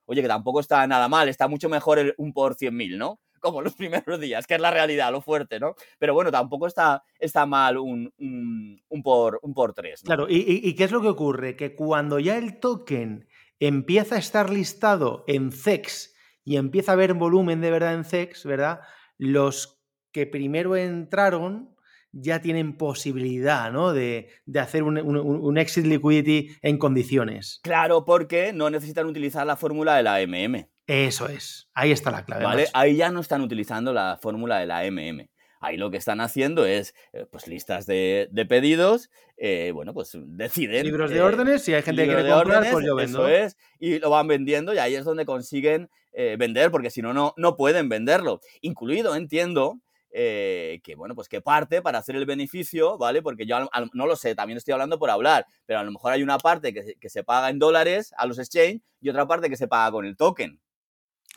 [0.06, 3.22] Oye, que tampoco está nada mal, está mucho mejor el un por 100.000, ¿no?
[3.44, 3.76] Como los
[4.08, 5.76] primeros días, que es la realidad, lo fuerte, ¿no?
[6.00, 10.08] Pero bueno, tampoco está, está mal un, un, un por, un por 3, ¿no?
[10.08, 11.56] Claro, ¿y, y- y qué es lo que ocurre?
[11.58, 13.28] Que cuando ya el token
[13.60, 16.16] empieza a estar listado en CEX
[16.46, 18.80] y empieza a haber volumen de verdad en CEX, ¿verdad?
[19.18, 19.82] Los
[20.12, 21.70] que primero entraron
[22.12, 23.92] ya tienen posibilidad, ¿no?
[23.92, 27.60] De, de hacer un, un- un exit liquidity en condiciones.
[27.64, 30.70] Claro, porque no necesitan utilizar la fórmula de la MM.
[30.88, 31.70] Eso es.
[31.74, 32.44] Ahí está la clave.
[32.74, 35.30] Ahí ya no están utilizando la fórmula de la MM.
[35.62, 40.12] Ahí lo que están haciendo es eh, pues listas de, de pedidos, eh, bueno, pues
[40.14, 40.84] deciden.
[40.86, 43.26] Libros de eh, órdenes, si hay gente que quiere comprar, órdenes, pues yo vendo.
[43.28, 47.02] Eso es, y lo van vendiendo y ahí es donde consiguen eh, vender, porque si
[47.02, 48.42] no, no, no pueden venderlo.
[48.60, 49.80] Incluido, entiendo,
[50.12, 53.22] eh, que bueno, pues que parte para hacer el beneficio, ¿vale?
[53.22, 55.92] Porque yo al- al- no lo sé, también estoy hablando por hablar, pero a lo
[55.92, 59.08] mejor hay una parte que se, que se paga en dólares a los exchange y
[59.10, 60.60] otra parte que se paga con el token,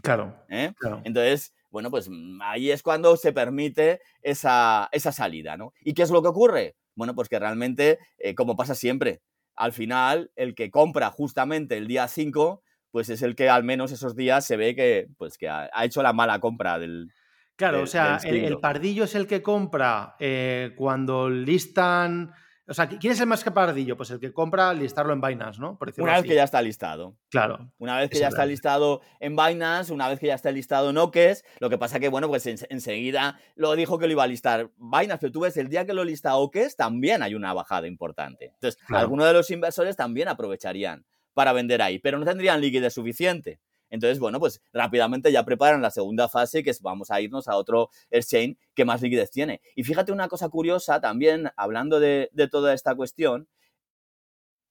[0.03, 0.73] Claro, ¿eh?
[0.79, 1.01] claro.
[1.05, 5.73] Entonces, bueno, pues mm, ahí es cuando se permite esa, esa salida, ¿no?
[5.81, 6.77] ¿Y qué es lo que ocurre?
[6.95, 9.21] Bueno, pues que realmente, eh, como pasa siempre,
[9.55, 13.93] al final el que compra justamente el día 5, pues es el que al menos
[13.93, 17.11] esos días se ve que, pues, que ha, ha hecho la mala compra del...
[17.57, 22.33] Claro, del- o sea, el, pardillo es el que compra eh, cuando listan.
[22.69, 23.97] O sea, ¿quién es el más que pardillo?
[23.97, 25.79] Pues el que compra listarlo en Binance, ¿no?
[25.79, 26.29] Por Una vez así.
[26.31, 27.17] que ya está listado.
[27.31, 27.71] Claro.
[27.79, 30.99] Una vez que ya está listado en Binance, una vez que ya está listado en
[30.99, 34.27] Oques, lo que pasa que, bueno, pues en- enseguida lo dijo que lo iba a
[34.27, 37.87] listar Binance, pero tú ves, el día que lo lista Oques también hay una bajada
[37.87, 38.47] importante.
[38.55, 39.03] Entonces, Claro.
[39.03, 41.05] algunos de los inversores también aprovecharían
[41.35, 43.61] para vender ahí, pero no tendrían liquidez suficiente.
[43.91, 47.57] Entonces, bueno, pues rápidamente ya preparan la segunda fase, que es vamos a irnos a
[47.57, 49.61] otro exchange que más liquidez tiene.
[49.75, 53.49] Y fíjate una cosa curiosa también, hablando de, toda esta cuestión,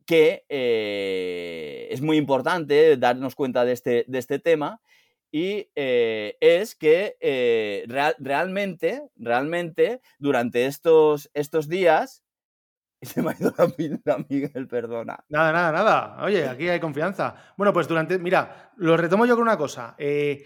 [0.06, 4.82] que eh, es muy importante darnos cuenta de este, de este tema,
[5.32, 7.86] y eh, es que eh,
[8.20, 12.24] realmente, realmente, durante estos, estos días,
[13.06, 15.24] se me ha ido la pinta, Miguel, perdona.
[15.30, 16.24] Nada, nada, nada.
[16.24, 17.36] Oye, aquí hay confianza.
[17.58, 19.96] Bueno, pues durante, mira, lo retomo yo con una cosa.
[19.98, 20.44] Eh,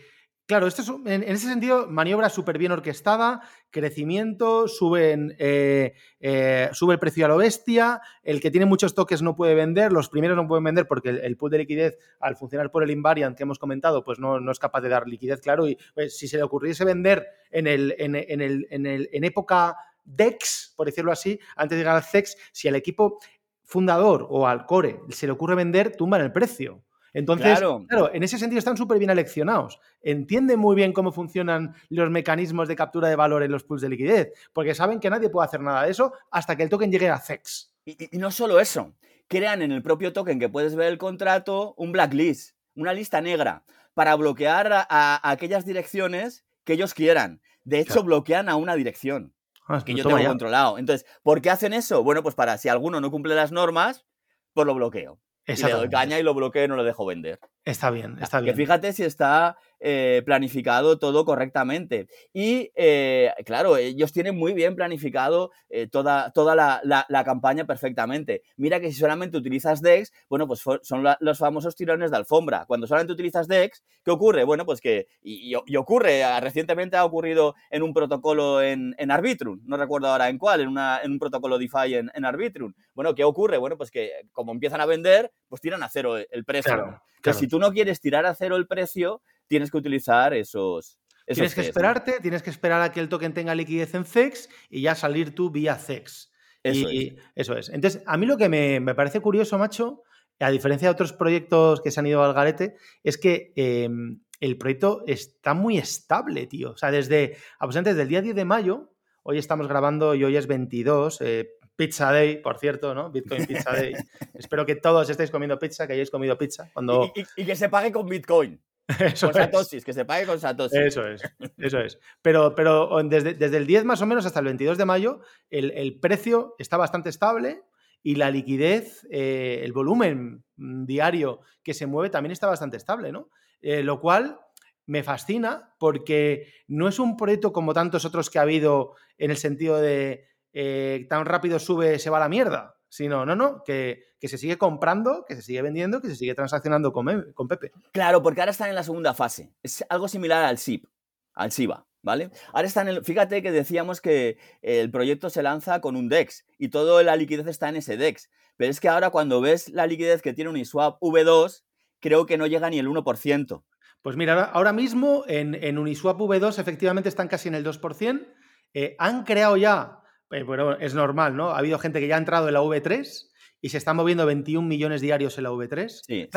[0.49, 6.95] Claro, esto es, en, ese sentido, maniobra súper bien orquestada, crecimiento, suben, eh, eh, sube
[6.95, 10.36] el precio a lo bestia, el que tiene muchos toques no puede vender, los primeros
[10.36, 13.60] no pueden vender porque el, pool de liquidez, al funcionar por el invariant que hemos
[13.60, 16.43] comentado, pues no, no es capaz de dar liquidez, claro, y pues, si se le
[16.43, 19.78] ocurriese vender en, el, en, el, en, época
[20.10, 23.20] DEX, por decirlo así, antes de llegar al CEX, si al equipo
[23.64, 26.84] fundador o al core se le ocurre vender, tumban el precio.
[27.14, 28.14] Entonces, claro.
[28.14, 29.80] en ese sentido están súper bien aleccionados.
[30.01, 33.89] Entienden muy bien cómo funcionan los mecanismos de captura de valor en los pools de
[33.89, 37.10] liquidez, porque saben que nadie puede hacer nada de eso hasta que el token llegue
[37.10, 37.74] a CEX.
[37.86, 38.93] Y, no solo eso,
[39.28, 43.64] crean en el propio token que puedes ver el contrato un blacklist, una lista negra,
[43.93, 47.41] para bloquear a, aquellas direcciones que ellos quieran.
[47.64, 49.34] De hecho, bloquean a una dirección
[49.70, 50.78] ah, que yo tengo controlado.
[50.78, 52.03] Entonces, ¿por qué hacen eso?
[52.03, 54.05] Bueno, pues para si alguno no cumple las normas,
[54.53, 55.20] pues lo bloqueo.
[55.47, 57.39] Y le doy caña y lo bloqueo y no lo dejo vender.
[57.70, 58.53] Está bien, está bien.
[58.53, 62.07] Que fíjate si está eh, planificado todo correctamente.
[62.34, 68.41] Y eh, claro, ellos tienen muy bien planificado eh, toda, toda la, campaña perfectamente.
[68.57, 72.65] Mira que si solamente utilizas DEX, bueno, pues son los famosos tirones de alfombra.
[72.65, 74.43] Cuando solamente utilizas DEX, ¿qué ocurre?
[74.43, 79.78] Bueno, pues que, y, ocurre, ah, recientemente ha ocurrido en un protocolo en, Arbitrum, no
[79.78, 82.74] recuerdo ahora en cuál, en, una, en un protocolo DeFi en, en, Arbitrum.
[82.93, 83.57] Bueno, ¿qué ocurre?
[83.57, 86.99] Bueno, pues que como empiezan a vender, pues tiran a cero el precio.
[87.22, 90.99] Que si tú no quieres tirar a cero el precio, tienes que utilizar esos.
[91.26, 94.82] tienes que esperarte, tienes que esperar a que el token tenga liquidez en CEX y
[94.82, 96.32] ya salir tú vía CEX.
[96.63, 97.13] Eso, es.
[97.36, 97.70] eso es.
[97.70, 100.03] Entonces, a mí lo que me, parece curioso, macho,
[100.39, 104.57] a diferencia de otros proyectos que se han ido al garete, es que em, el
[104.57, 106.72] proyecto está muy estable, tío.
[106.72, 108.93] O sea, desde, desde el día 10 de mayo,
[109.24, 111.49] hoy estamos grabando y hoy es 22, eh,
[111.80, 113.09] Pizza Day, por cierto, ¿no?
[113.09, 113.93] Bitcoin Pizza Day.
[114.34, 116.69] Espero que todos estéis comiendo pizza, que hayáis comido pizza.
[116.73, 117.09] Cuando...
[117.38, 118.61] y que se pague con Bitcoin.
[118.99, 120.77] Eso con Satoshi, que se pague con Satoshi.
[120.77, 121.21] Eso es,
[121.57, 121.97] eso es.
[122.21, 125.97] Pero, pero desde, desde el 10 más o menos hasta el 22 de mayo, el,
[126.01, 127.61] precio está bastante estable
[128.03, 133.30] y la liquidez, eh, el volumen diario que se mueve también está bastante estable, ¿no?
[133.61, 134.38] Eh, lo cual
[134.86, 139.38] me fascina porque no es un proyecto como tantos otros que ha habido en el
[139.38, 144.03] sentido de eh, tan rápido sube, se va a la mierda sino, no, no, que,
[144.21, 147.71] se sigue comprando, que se sigue vendiendo, que se sigue transaccionando con, con Pepe.
[147.93, 149.53] Claro, porque ahora están en la segunda fase.
[149.63, 150.85] Es algo similar al SIP,
[151.33, 151.85] al SIBA.
[152.01, 152.31] ¿Vale?
[152.53, 156.45] Ahora están en el, fíjate que decíamos que el proyecto se lanza con un DEX
[156.57, 158.29] y toda la liquidez está en ese DEX.
[158.55, 161.65] Pero es que ahora cuando ves la liquidez que tiene Uniswap V2,
[161.99, 163.63] creo que no llega ni el 1%.
[164.01, 168.25] Pues mira, ahora mismo en, Uniswap V2 efectivamente están casi en el 2%.
[168.73, 169.98] Eh, han creado ya
[170.32, 171.51] eh, bueno, es normal, ¿no?
[171.51, 173.30] Ha habido gente que ya ha entrado en la V3
[173.61, 176.01] y se están moviendo 21 millones diarios en la V3.
[176.05, 176.30] Sí,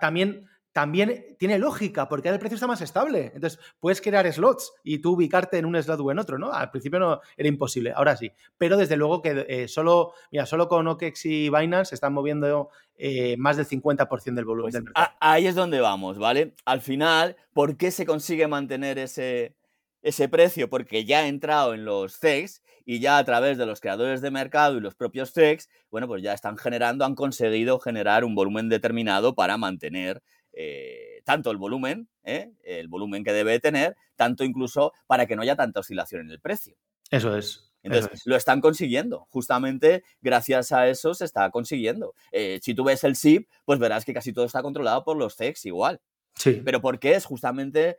[0.00, 3.32] también, también tiene lógica, porque ahora el precio está más estable.
[3.34, 6.52] Entonces, puedes crear slots y tú ubicarte en un slot o en otro, ¿no?
[6.52, 8.32] Al principio no era imposible, ahora sí.
[8.58, 12.70] Pero desde luego que eh, solo, mira, solo con OKEX y Binance se están moviendo
[12.96, 15.08] eh, más del 50% del volumen pues del mercado.
[15.20, 16.54] Ahí es donde vamos, ¿vale?
[16.64, 19.56] Al final, ¿por qué se consigue mantener ese,
[20.02, 20.68] ese precio?
[20.68, 24.30] Porque ya ha entrado en los CEX y ya a través de los creadores de
[24.30, 28.68] mercado y los propios techs, bueno, pues ya están generando, han conseguido generar un volumen
[28.68, 30.22] determinado para mantener
[30.52, 32.52] eh, tanto el volumen, ¿eh?
[32.64, 36.40] el volumen que debe tener, tanto incluso para que no haya tanta oscilación en el
[36.40, 36.76] precio.
[37.10, 37.72] Eso es.
[37.82, 39.26] Entonces, lo están consiguiendo.
[39.30, 42.14] Justamente gracias a eso se está consiguiendo.
[42.30, 45.36] Eh, si tú ves el SIP, pues verás que casi todo está controlado por los
[45.36, 46.00] CEX igual.
[46.34, 46.62] Sí.
[46.64, 47.14] Pero ¿por qué?
[47.14, 47.98] Es justamente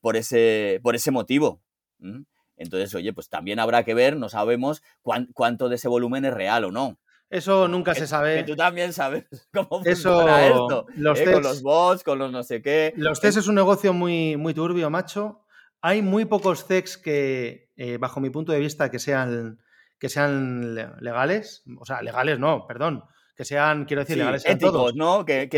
[0.00, 1.62] por, ese, por ese motivo.
[2.56, 4.82] Entonces, oye, pues también habrá que ver, no sabemos
[5.34, 6.98] cuánto de ese volumen es real o no.
[7.28, 8.36] Eso nunca se sabe.
[8.36, 10.86] Que tú también sabes cómo funciona esto.
[10.96, 11.32] Los ¿eh?
[11.32, 12.92] con los bots, con los no sé qué.
[12.96, 15.46] Los CEX es un negocio muy, muy turbio, macho.
[15.80, 19.58] Hay muy pocos CEX que, eh, bajo mi punto de vista, que sean,
[19.98, 21.64] que sean legales.
[21.78, 23.04] O sea, legales no, perdón
[23.34, 25.24] que sean, quiero decir, legales éticos, ¿no?
[25.24, 25.48] Que,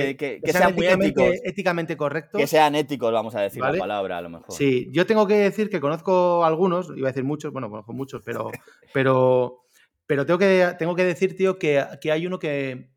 [0.44, 1.34] sean, muy éticos.
[1.42, 2.40] éticamente correctos.
[2.40, 4.54] Que sean éticos, vamos a decir la palabra, a lo mejor.
[4.54, 8.22] Sí, yo tengo que decir que conozco algunos, iba a decir muchos, bueno, conozco muchos,
[8.24, 8.50] pero,
[8.94, 9.64] pero,
[10.06, 12.90] pero tengo, que, tengo que decir, tío, que, hay uno que,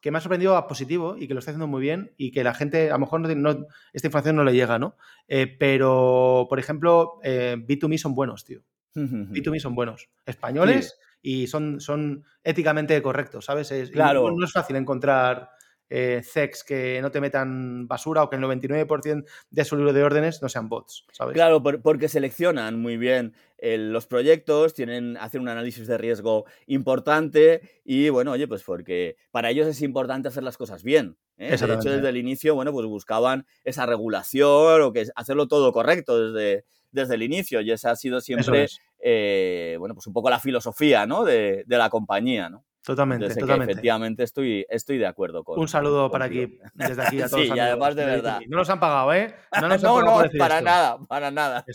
[0.00, 2.42] que me ha sorprendido a positivo y que lo está haciendo muy bien y que
[2.42, 4.96] la gente, a lo mejor no, esta información no le llega, ¿no?
[5.26, 8.62] Eh, pero, por ejemplo, eh, B2Me son buenos, tío.
[8.94, 10.08] B2Me son buenos.
[10.24, 10.98] Españoles
[11.28, 13.70] y son, son éticamente correctos, ¿sabes?
[13.92, 14.30] claro.
[14.34, 15.50] no es fácil encontrar
[15.90, 16.22] eh,
[16.66, 20.48] que no te metan basura o que el 99% de su libro de órdenes no
[20.48, 21.34] sean bots, ¿sabes?
[21.34, 28.08] Claro, porque seleccionan muy bien los proyectos, tienen, hacen un análisis de riesgo importante y
[28.08, 31.18] bueno, oye, pues porque para ellos es importante hacer las cosas bien.
[31.36, 31.48] ¿eh?
[31.50, 36.32] De hecho, desde el inicio, bueno, pues buscaban esa regulación o que hacerlo todo correcto
[36.32, 38.66] desde, desde el inicio y esa ha sido siempre,
[39.00, 41.24] eh, bueno, pues un poco la filosofía, ¿no?
[41.24, 42.64] De, de la compañía, ¿no?
[42.88, 43.72] Totalmente, totalmente.
[43.72, 45.58] efectivamente estoy, estoy de acuerdo con.
[45.58, 47.44] Un saludo para aquí, desde aquí a todos.
[47.44, 48.40] sí, y además de verdad.
[48.48, 49.34] No nos han pagado, ¿eh?
[49.60, 51.66] No, nos no, no para nada, para nada.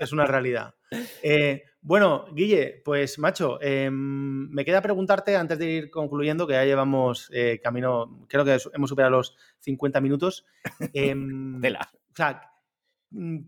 [0.00, 0.74] Es, una realidad.
[1.22, 6.64] Eh, bueno, Guille, pues macho, em, me queda preguntarte antes de ir concluyendo, que ya
[6.64, 10.46] llevamos eh, camino, creo que hemos superado los 50 minutos.
[10.94, 12.42] Eh, O sea,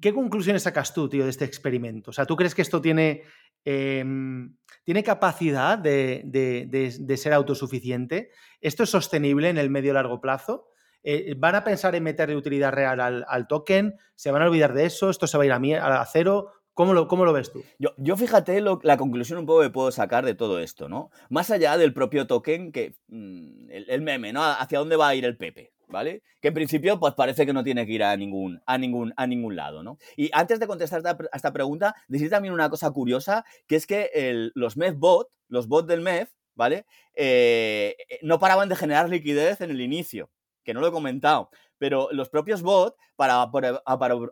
[0.01, 2.11] ¿qué conclusiones sacas tú, tío, de este experimento?
[2.11, 3.23] O sea, ¿tú crees que esto tiene
[3.65, 8.31] Em, ¿Tiene capacidad de, ser autosuficiente?
[8.63, 10.69] ¿Esto es sostenible en el medio largo plazo?
[11.03, 13.97] Eh, ¿Van a pensar en meterle utilidad real al, token?
[14.15, 15.11] ¿Se van a olvidar de eso?
[15.11, 16.53] ¿Esto se va a ir a, cero?
[16.73, 17.63] ¿Cómo lo, ¿Cómo lo, ves tú?
[17.79, 21.11] Yo, fíjate la conclusión un poco que puedo sacar de todo esto, ¿no?
[21.29, 24.43] Más allá del propio token, que mm, el, meme, ¿no?
[24.43, 25.75] ¿Hacia dónde va a ir el Pepe?
[25.89, 26.23] ¿Vale?
[26.41, 29.27] Que en principio, pues parece que no tiene que ir a ningún, a ningún, a
[29.27, 29.99] ningún lado, ¿no?
[30.17, 34.51] Y antes de contestar a esta pregunta, decir también una cosa curiosa, que es que
[34.55, 36.87] los MEF bot, los bots del MEF, ¿vale?
[37.15, 40.31] Eh, eh, no paraban de generar liquidez en el inicio,
[40.65, 43.81] que no lo he comentado, pero los propios bots, para, para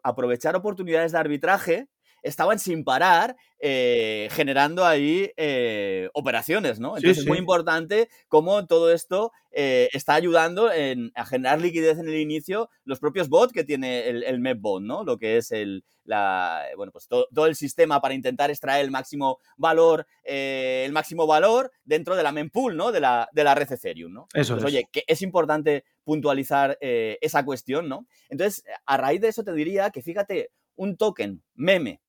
[0.02, 1.88] aprovechar oportunidades de arbitraje,
[2.23, 6.97] estaban sin parar eh, generando ahí eh, operaciones, ¿no?
[6.97, 12.17] Entonces es muy importante cómo todo esto eh, está ayudando a generar liquidez en el
[12.17, 15.05] inicio los propios bots que tiene el, el MEPBot, ¿no?
[15.05, 20.07] Lo que es el, bueno, pues todo, el sistema para intentar extraer el máximo valor,
[20.23, 22.93] el máximo valor dentro de la mempool, ¿no?
[22.93, 24.29] De la, de la red Ethereum, ¿no?
[24.35, 28.07] Eso pues, Oye, que es importante puntualizar esa cuestión, ¿no?
[28.29, 32.03] Entonces, a raíz de eso te diría que fíjate, un token meme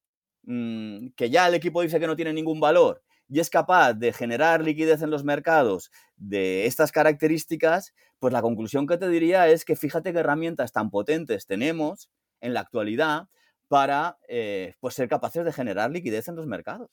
[0.50, 4.14] Mm, que ya el equipo dice que no tiene ningún valor y es capaz de
[4.14, 9.66] generar liquidez en los mercados de estas características, pues la conclusión que te diría es
[9.66, 13.28] que fíjate qué herramientas tan potentes tenemos en la actualidad
[13.68, 16.90] para eh, pues ser capaces de generar liquidez en los mercados.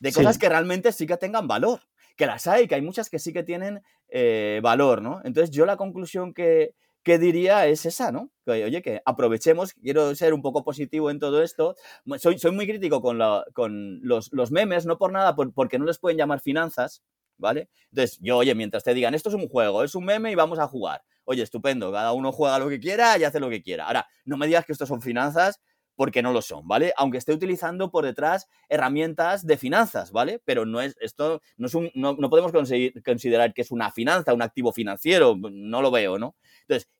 [0.00, 1.78] De cosas que realmente sí que tengan valor,
[2.16, 5.20] que las hay, que hay muchas que sí que tienen eh, valor, ¿no?
[5.22, 6.74] Entonces yo la conclusión que,
[7.04, 8.30] ¿qué diría es esa, ¿no?
[8.44, 11.76] Que, oye, que aprovechemos, quiero ser un poco positivo en todo esto.
[12.18, 13.20] Soy, muy crítico con,
[13.52, 17.02] con los, memes, no por nada, porque no les pueden llamar finanzas,
[17.36, 17.68] ¿vale?
[17.90, 20.58] Entonces, yo, oye, mientras te digan, esto es un juego, es un meme y vamos
[20.58, 21.04] a jugar.
[21.24, 23.86] Oye, estupendo, cada uno juega lo que quiera y hace lo que quiera.
[23.86, 25.60] Ahora, no me digas que esto son finanzas
[25.96, 26.92] porque no lo son, ¿vale?
[26.96, 30.40] Aunque esté utilizando por detrás herramientas de finanzas, ¿vale?
[30.44, 34.42] Pero no es, esto no es un, no, podemos considerar que es una finanza, un
[34.42, 36.36] activo financiero, no lo veo, ¿no?
[36.62, 36.90] Entonces,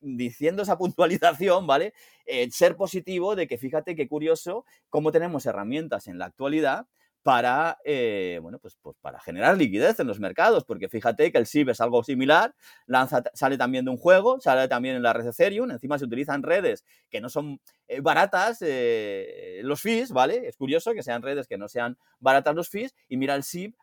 [0.00, 1.94] diciendo esa puntualización, ¿vale?
[2.26, 6.86] Eh, ser positivo de que fíjate qué curioso cómo tenemos herramientas en la actualidad
[7.24, 11.46] para, eh, bueno, pues, pues, para generar liquidez en los mercados, porque fíjate que el
[11.46, 12.54] SIB es algo similar,
[12.86, 16.42] lanza, sale también de un juego, sale también en la red Ethereum, encima se utilizan
[16.42, 20.46] redes que no son eh, baratas eh, los fees, ¿vale?
[20.46, 23.74] Es curioso que sean redes que no sean baratas los fees, y mira el SIB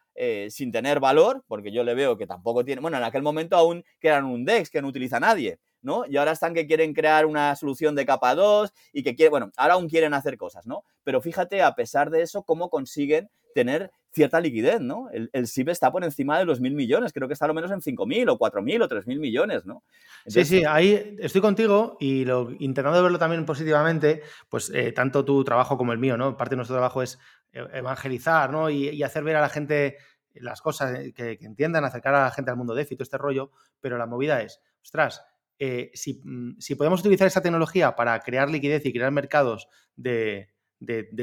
[0.50, 3.84] sin tener valor, porque yo le veo que tampoco tiene, bueno, en aquel momento aún
[4.00, 6.06] que eran un DEX que no utiliza nadie, ¿no?
[6.08, 9.52] Y ahora están que quieren crear una solución de capa 2 y que quieren, bueno,
[9.58, 10.84] ahora aún quieren hacer cosas, ¿no?
[11.04, 15.10] Pero fíjate, a pesar de eso, cómo consiguen tener cierta liquidez, ¿no?
[15.12, 17.54] El, el SIB está por encima de los mil millones, creo que está a lo
[17.54, 19.84] menos en 5.000 o 4.000 o 3.000 millones, ¿no?
[20.28, 25.44] sí, sí, ahí estoy contigo y lo, intentando verlo también positivamente, pues eh, tanto tu
[25.44, 26.36] trabajo como el mío, ¿no?
[26.36, 27.20] Parte de nuestro trabajo es
[27.54, 28.70] eh, evangelizar, ¿no?
[28.70, 29.98] Y, hacer ver a la gente
[30.34, 33.52] las cosas, eh, que, entiendan, acercar a la gente al mundo de todo este rollo,
[33.80, 35.24] pero la movida es, ostras,
[35.64, 35.92] eh,
[36.24, 40.50] mm, si, podemos utilizar esa tecnología para crear liquidez y crear mercados de,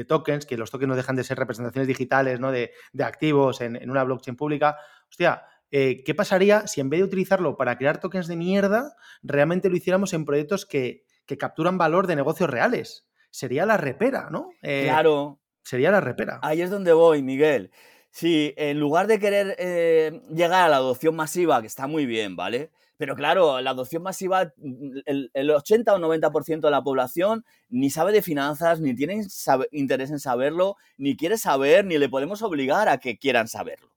[0.07, 2.49] tokens, que los tokens no dejan de ser representaciones digitales ¿no?
[2.49, 2.71] de,
[3.03, 4.77] activos en, una blockchain pública,
[5.09, 9.69] hostia, eh, ¿qué pasaría si en vez de utilizarlo para crear tokens de mierda, realmente
[9.69, 11.03] lo hiciéramos en proyectos que,
[11.37, 13.09] capturan valor de negocios reales?
[13.29, 14.51] Sería la repera, ¿no?
[14.61, 15.41] Eh, claro.
[15.63, 16.39] Sería la repera.
[16.41, 17.71] Ahí es donde voy, Miguel.
[18.09, 22.71] Si en lugar de querer llegar a la adopción masiva, que está muy bien, ¿vale?
[22.99, 24.51] Pero claro, la adopción masiva,
[25.05, 29.25] el, 80 o 90% de la población ni sabe de finanzas, ni tiene
[29.71, 33.93] interés en saberlo, ni quiere saber, ni le podemos obligar a que quieran saberlo.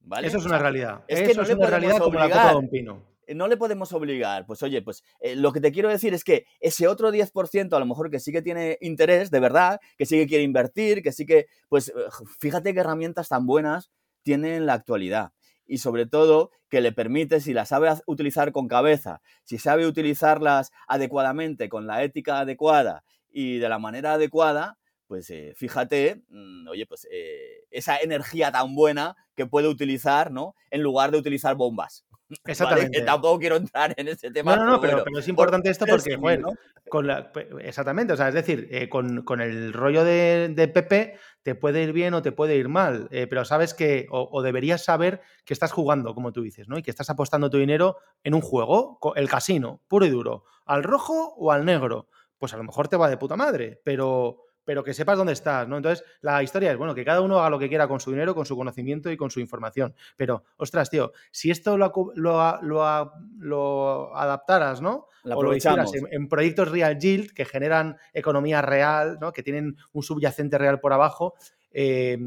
[0.00, 0.28] ¿vale?
[0.28, 1.04] Eso es una realidad.
[1.08, 2.52] es Eso que no es le una podemos realidad como la copa obligar.
[2.52, 3.02] de un pino.
[3.26, 4.44] Eh, no le podemos obligar.
[4.44, 7.78] Pues oye, pues eh, lo que te quiero decir es que ese otro 10% a
[7.78, 11.12] lo mejor que sí que tiene interés, de verdad, que sí que quiere invertir, que
[11.12, 11.92] sí que, pues eh,
[12.40, 13.90] fíjate qué herramientas tan buenas
[14.22, 15.32] tiene en la actualidad.
[15.68, 20.72] Y sobre todo que le permite, si las sabe utilizar con cabeza, si sabe utilizarlas
[20.88, 26.86] adecuadamente, con la ética adecuada y de la manera adecuada, pues eh, fíjate, mm, oye,
[26.86, 30.54] pues eh, esa energía tan buena que puede utilizar, ¿no?
[30.70, 32.04] En lugar de utilizar bombas.
[32.28, 32.40] ¿Vale?
[32.46, 32.98] Exactamente.
[32.98, 34.56] Que tampoco quiero entrar en ese tema.
[34.56, 36.52] No, no, no, pero, bueno, pero es importante esto porque, símil, joder, ¿no?
[36.88, 41.18] con la- exactamente, o sea, es decir, eh, con, con el rollo de, de Pepe
[41.42, 44.42] te puede ir bien o te puede ir mal, eh, pero sabes que, o, o
[44.42, 46.78] deberías saber que estás jugando, como tú dices, ¿no?
[46.78, 50.82] Y que estás apostando tu dinero en un juego, el casino, puro y duro, al
[50.82, 52.08] rojo o al negro.
[52.38, 55.66] Pues a lo mejor te va de puta madre, pero, pero que sepas dónde estás,
[55.66, 55.78] ¿no?
[55.78, 58.34] Entonces, la historia es, bueno, que cada uno haga lo que quiera con su dinero,
[58.34, 59.94] con su conocimiento y con su información.
[60.14, 65.06] Pero, ostras, tío, si esto lo, lo, lo adaptaras, ¿no?
[65.22, 69.32] La o lo hicieras en, en proyectos real yield que generan economía real, ¿no?
[69.32, 71.32] que tienen un subyacente real por abajo,
[71.70, 72.18] eh,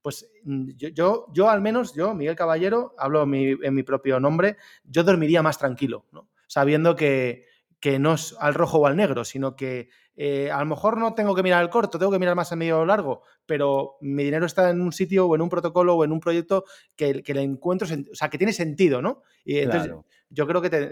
[0.00, 3.82] pues mm, yo, yo, yo al menos, yo, Miguel Caballero, hablo en mi, en mi
[3.82, 6.30] propio nombre, yo dormiría más tranquilo, ¿no?
[6.46, 7.44] sabiendo que,
[7.78, 9.90] que no es al rojo o al negro, sino que
[10.22, 12.56] eh, a lo mejor no tengo que mirar al corto, tengo que mirar más a
[12.56, 16.04] medio o largo, pero mi dinero está en un sitio o en un protocolo o
[16.04, 16.64] en un proyecto
[16.94, 19.22] que, que le encuentro, o sea, que tiene sentido, ¿no?
[19.46, 20.04] Y entonces, Claro.
[20.28, 20.88] yo creo que te-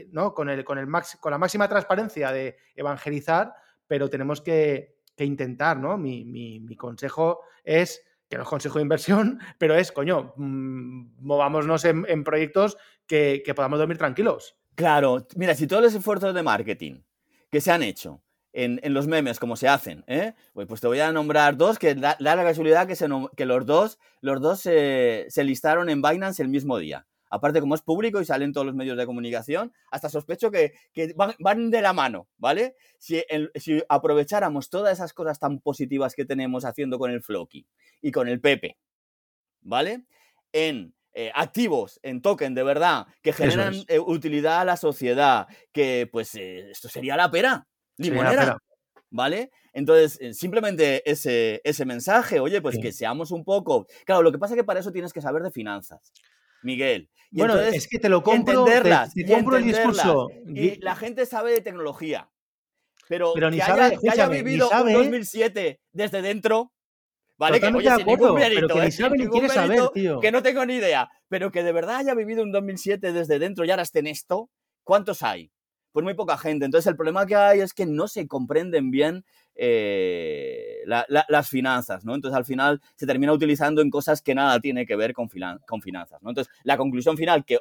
[0.00, 0.34] eh, ¿no?
[0.34, 3.54] con, el, con, el max- con la máxima transparencia de evangelizar,
[3.86, 5.96] pero tenemos que, que intentar, ¿no?
[5.96, 11.24] Mi, mi- mi consejo es, que no es consejo de inversión, pero es, coño, mm,
[11.24, 14.56] movámonos en, en proyectos que, que podamos dormir tranquilos.
[14.74, 17.02] Claro, mira, si todos los esfuerzos de marketing
[17.52, 18.20] que se han hecho
[18.54, 20.32] en, en los memes, como se hacen, ¿eh?
[20.54, 23.44] Pues, pues te voy a nombrar dos que da, da la casualidad que, se que
[23.46, 27.06] los dos, los dos se, se listaron en Binance el mismo día.
[27.30, 31.12] Aparte, como es público y salen todos los medios de comunicación, hasta sospecho que, que
[31.16, 32.76] van, van de la mano, ¿vale?
[32.98, 37.66] Si, el- si aprovecháramos todas esas cosas tan positivas que tenemos haciendo con el Floki
[38.00, 38.78] y con el Pepe,
[39.62, 40.04] ¿vale?
[40.52, 43.84] En eh, activos, en token de verdad, que generan es.
[43.88, 48.58] eh, utilidad a la sociedad, que pues eh, esto sería la pera, limonera.
[49.10, 49.50] ¿vale?
[49.72, 52.80] Entonces, eh, simplemente ese, ese mensaje, oye, pues Sí.
[52.82, 53.86] que seamos un poco...
[54.04, 56.12] Claro, lo que pasa es que para eso tienes que saber de finanzas,
[56.62, 57.10] Miguel.
[57.30, 60.28] Y Bueno, entonces, es que te lo compro, te, entenderlas, te compro el discurso.
[60.48, 62.28] Y la gente sabe de tecnología.
[63.08, 66.22] Pero, Pero ni que, sabe, haya, que haya escúchame, ni vivido sabe- un 2007 desde
[66.22, 66.72] dentro,
[67.36, 67.60] ¿vale?
[67.60, 70.20] Que, oye, pero mérito, que ni sabe Sin ni ningún quiere saber, mérito, tío.
[70.20, 73.64] Que no tengo ni idea, pero que de verdad haya vivido un 2007 desde dentro
[73.64, 74.50] y ahora esté en esto,
[74.84, 75.52] ¿cuántos hay?
[75.94, 76.64] Pues muy poca gente.
[76.64, 79.24] Entonces el problema que hay es que no se comprenden bien
[79.54, 82.16] eh, la- la- las finanzas, ¿no?
[82.16, 85.60] Entonces al final se termina utilizando en cosas que nada tiene que ver con, filan-
[85.68, 86.30] con finanzas, ¿no?
[86.30, 87.60] Entonces la conclusión final, que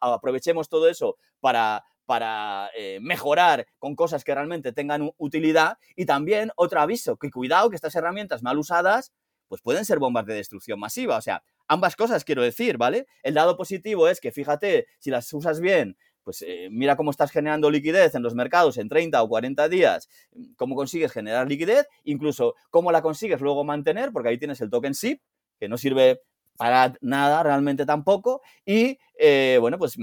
[0.00, 6.50] aprovechemos todo eso para, para eh, mejorar con cosas que realmente tengan utilidad y también
[6.56, 9.12] otro aviso, que cuidado que estas herramientas mal usadas
[9.46, 13.06] pues pueden ser bombas de destrucción masiva, o sea, ambas cosas quiero decir, ¿vale?
[13.22, 15.96] El lado positivo es que fíjate, si las usas bien,
[16.28, 20.10] pues eh, mira cómo estás generando liquidez en los mercados en 30 o 40 días,
[20.56, 24.92] cómo consigues generar liquidez, incluso cómo la consigues luego mantener, porque ahí tienes el token
[24.92, 25.22] SIP,
[25.58, 26.20] que no sirve
[26.58, 29.96] para nada realmente tampoco, y eh, bueno, pues...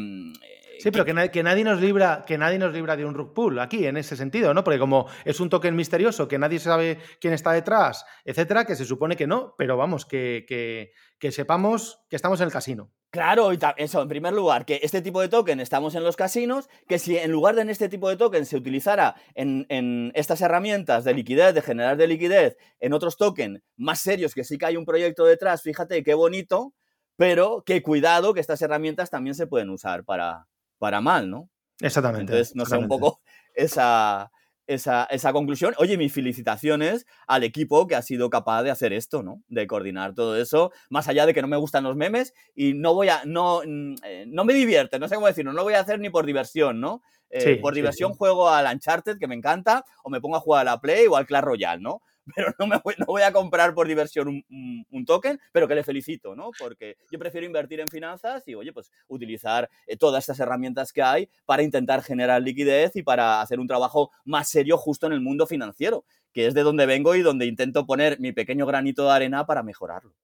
[0.80, 3.34] Sí, pero que, na- que nadie nos libra, que nadie nos libra de un rug
[3.34, 4.64] pull aquí, en ese sentido, ¿no?
[4.64, 8.86] Porque como es un token misterioso, que nadie sabe quién está detrás, etcétera, que se
[8.86, 10.92] supone que no, pero vamos, que, que-
[11.32, 12.92] sepamos que estamos en el casino.
[13.10, 17.00] Claro, eso, en primer lugar, que este tipo de token estamos en los casinos, que
[17.00, 21.04] si en lugar de en este tipo de token se utilizara en, en estas herramientas
[21.04, 24.78] de liquidez, de generar de liquidez, en otros tokens más serios, que sí que hay
[24.78, 26.76] un proyecto detrás, fíjate qué bonito,
[27.16, 30.46] pero que cuidado que estas herramientas también se pueden usar para,
[30.78, 31.50] para mal, ¿no?
[31.82, 32.32] Exactamente.
[32.34, 32.90] Entonces, no sé, un exactamente.
[32.90, 33.22] poco
[33.56, 34.32] esa,
[34.68, 35.74] esa, esa conclusión.
[35.78, 39.44] Oye, mis felicitaciones al equipo que ha sido capaz de hacer esto, ¿no?
[39.48, 42.94] De coordinar todo eso, más allá de que no me gustan los memes y no
[42.94, 45.74] voy a, no, mm, eh, no me divierte, no sé cómo decirlo, no lo voy
[45.76, 47.02] a hacer ni por diversión, ¿no?
[47.30, 48.18] Eh, Sí, por sí, diversión sí.
[48.18, 51.16] juego al Uncharted, que me encanta, o me pongo a jugar a la Play o
[51.16, 52.02] al Clash Royale, ¿no?
[52.36, 55.84] Pero no, me voy, no voy a comprar por diversión un, token, pero que le
[55.84, 56.50] felicito, ¿no?
[56.58, 61.04] Porque yo prefiero invertir en finanzas y, oye, pues utilizar eh, todas estas herramientas que
[61.04, 65.22] hay para intentar generar liquidez y para hacer un trabajo más serio justo en el
[65.22, 69.12] mundo financiero, que es de donde vengo y donde intento poner mi pequeño granito de
[69.12, 70.16] arena para mejorarlo.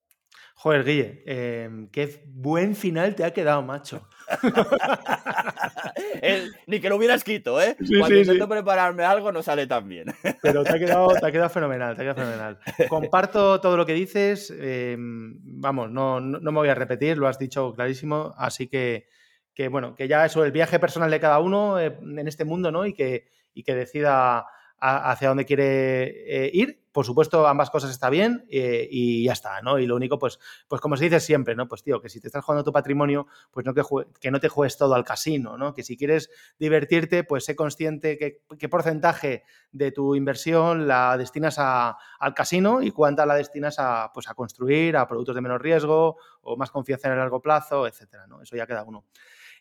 [0.54, 4.08] Joder, Guille, eh, qué buen final te ha quedado, macho.
[6.66, 7.76] ni que lo hubiera escrito, ¿eh?
[7.98, 10.06] Cuando intento prepararme algo no sale tan bien.
[10.42, 12.58] Pero te ha quedado, te ha quedado fenomenal, te ha quedado fenomenal.
[12.88, 14.52] Comparto todo lo que dices.
[14.58, 18.34] Em, vamos, no, no, me voy a repetir, lo has dicho clarísimo.
[18.36, 19.06] Así que,
[19.54, 22.70] que, bueno, que ya eso, el viaje personal de cada uno eh, en este mundo,
[22.70, 22.86] ¿no?
[22.86, 24.46] Y que, y que decida
[24.78, 26.81] hacia dónde quiere eh, ir.
[26.92, 29.78] Por supuesto, ambas cosas está bien eh, y ya está, ¿no?
[29.78, 30.38] Y lo único, pues,
[30.68, 31.66] pues como se dice siempre, ¿no?
[31.66, 34.76] Pues tío, que si te estás jugando tu patrimonio, pues no que, no te juegues
[34.76, 35.72] todo al casino, ¿no?
[35.72, 41.58] Que si quieres divertirte, pues sé consciente que, qué porcentaje de tu inversión la destinas
[41.58, 46.18] al casino y cuánta la destinas a, pues, a construir, a productos de menos riesgo
[46.42, 48.42] o más confianza en el largo plazo, etcétera, ¿no?
[48.42, 49.06] Eso ya queda uno.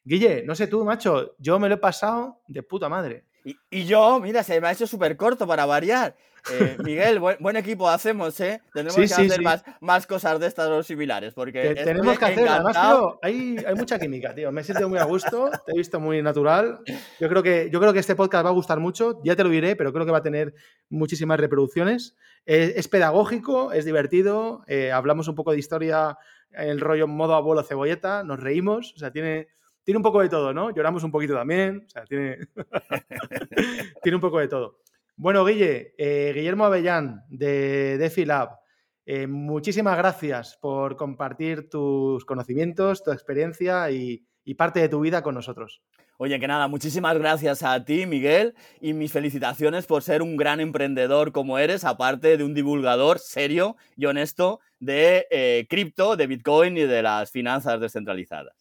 [0.03, 3.25] Guille, no sé tú, macho, yo me lo he pasado de puta madre.
[3.43, 6.15] Y, yo, mira, se me ha hecho súper corto para variar.
[6.51, 8.61] Eh, Miguel, buen, equipo hacemos, ¿eh?
[8.73, 9.41] Tenemos que hacer
[9.79, 13.99] Más, cosas de estas o similares, porque tenemos que hacer, además, tío, hay, hay, mucha
[13.99, 14.51] química, tío.
[14.51, 16.79] Me sentido muy a gusto, te he visto muy natural.
[17.19, 19.49] Yo creo, que, yo creo que este podcast va a gustar mucho, ya te lo
[19.49, 20.53] diré, pero creo que va a tener
[20.89, 22.15] muchísimas reproducciones.
[22.45, 26.17] Es, pedagógico, es divertido, eh, hablamos un poco de historia,
[26.51, 29.47] el rollo modo abuelo cebolleta, nos reíms, o sea, tiene
[29.83, 30.73] tiene un poco de todo, ¿no?
[30.73, 32.37] Lloramos un poquito también, o sea, tiene,
[34.15, 34.79] un poco de todo.
[35.15, 38.61] Bueno, Guille, eh, Guillermo Avellán de DefiLab,
[39.05, 44.25] eh, muchísimas gracias por compartir tus conocimientos, tu experiencia y,
[44.57, 45.81] parte de tu vida con nosotros.
[46.17, 50.59] Oye, que nada, muchísimas gracias a ti, Miguel, y mis felicitaciones por ser un gran
[50.59, 56.77] emprendedor como eres, aparte de un divulgador serio y honesto de eh, cripto, de Bitcoin
[56.77, 58.60] y de las finanzas descentralizadas.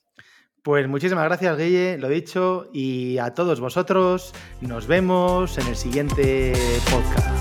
[0.63, 6.53] Pues muchísimas gracias, Guille, lo dicho, y a todos vosotros, nos vemos en el siguiente
[6.91, 7.40] podcast.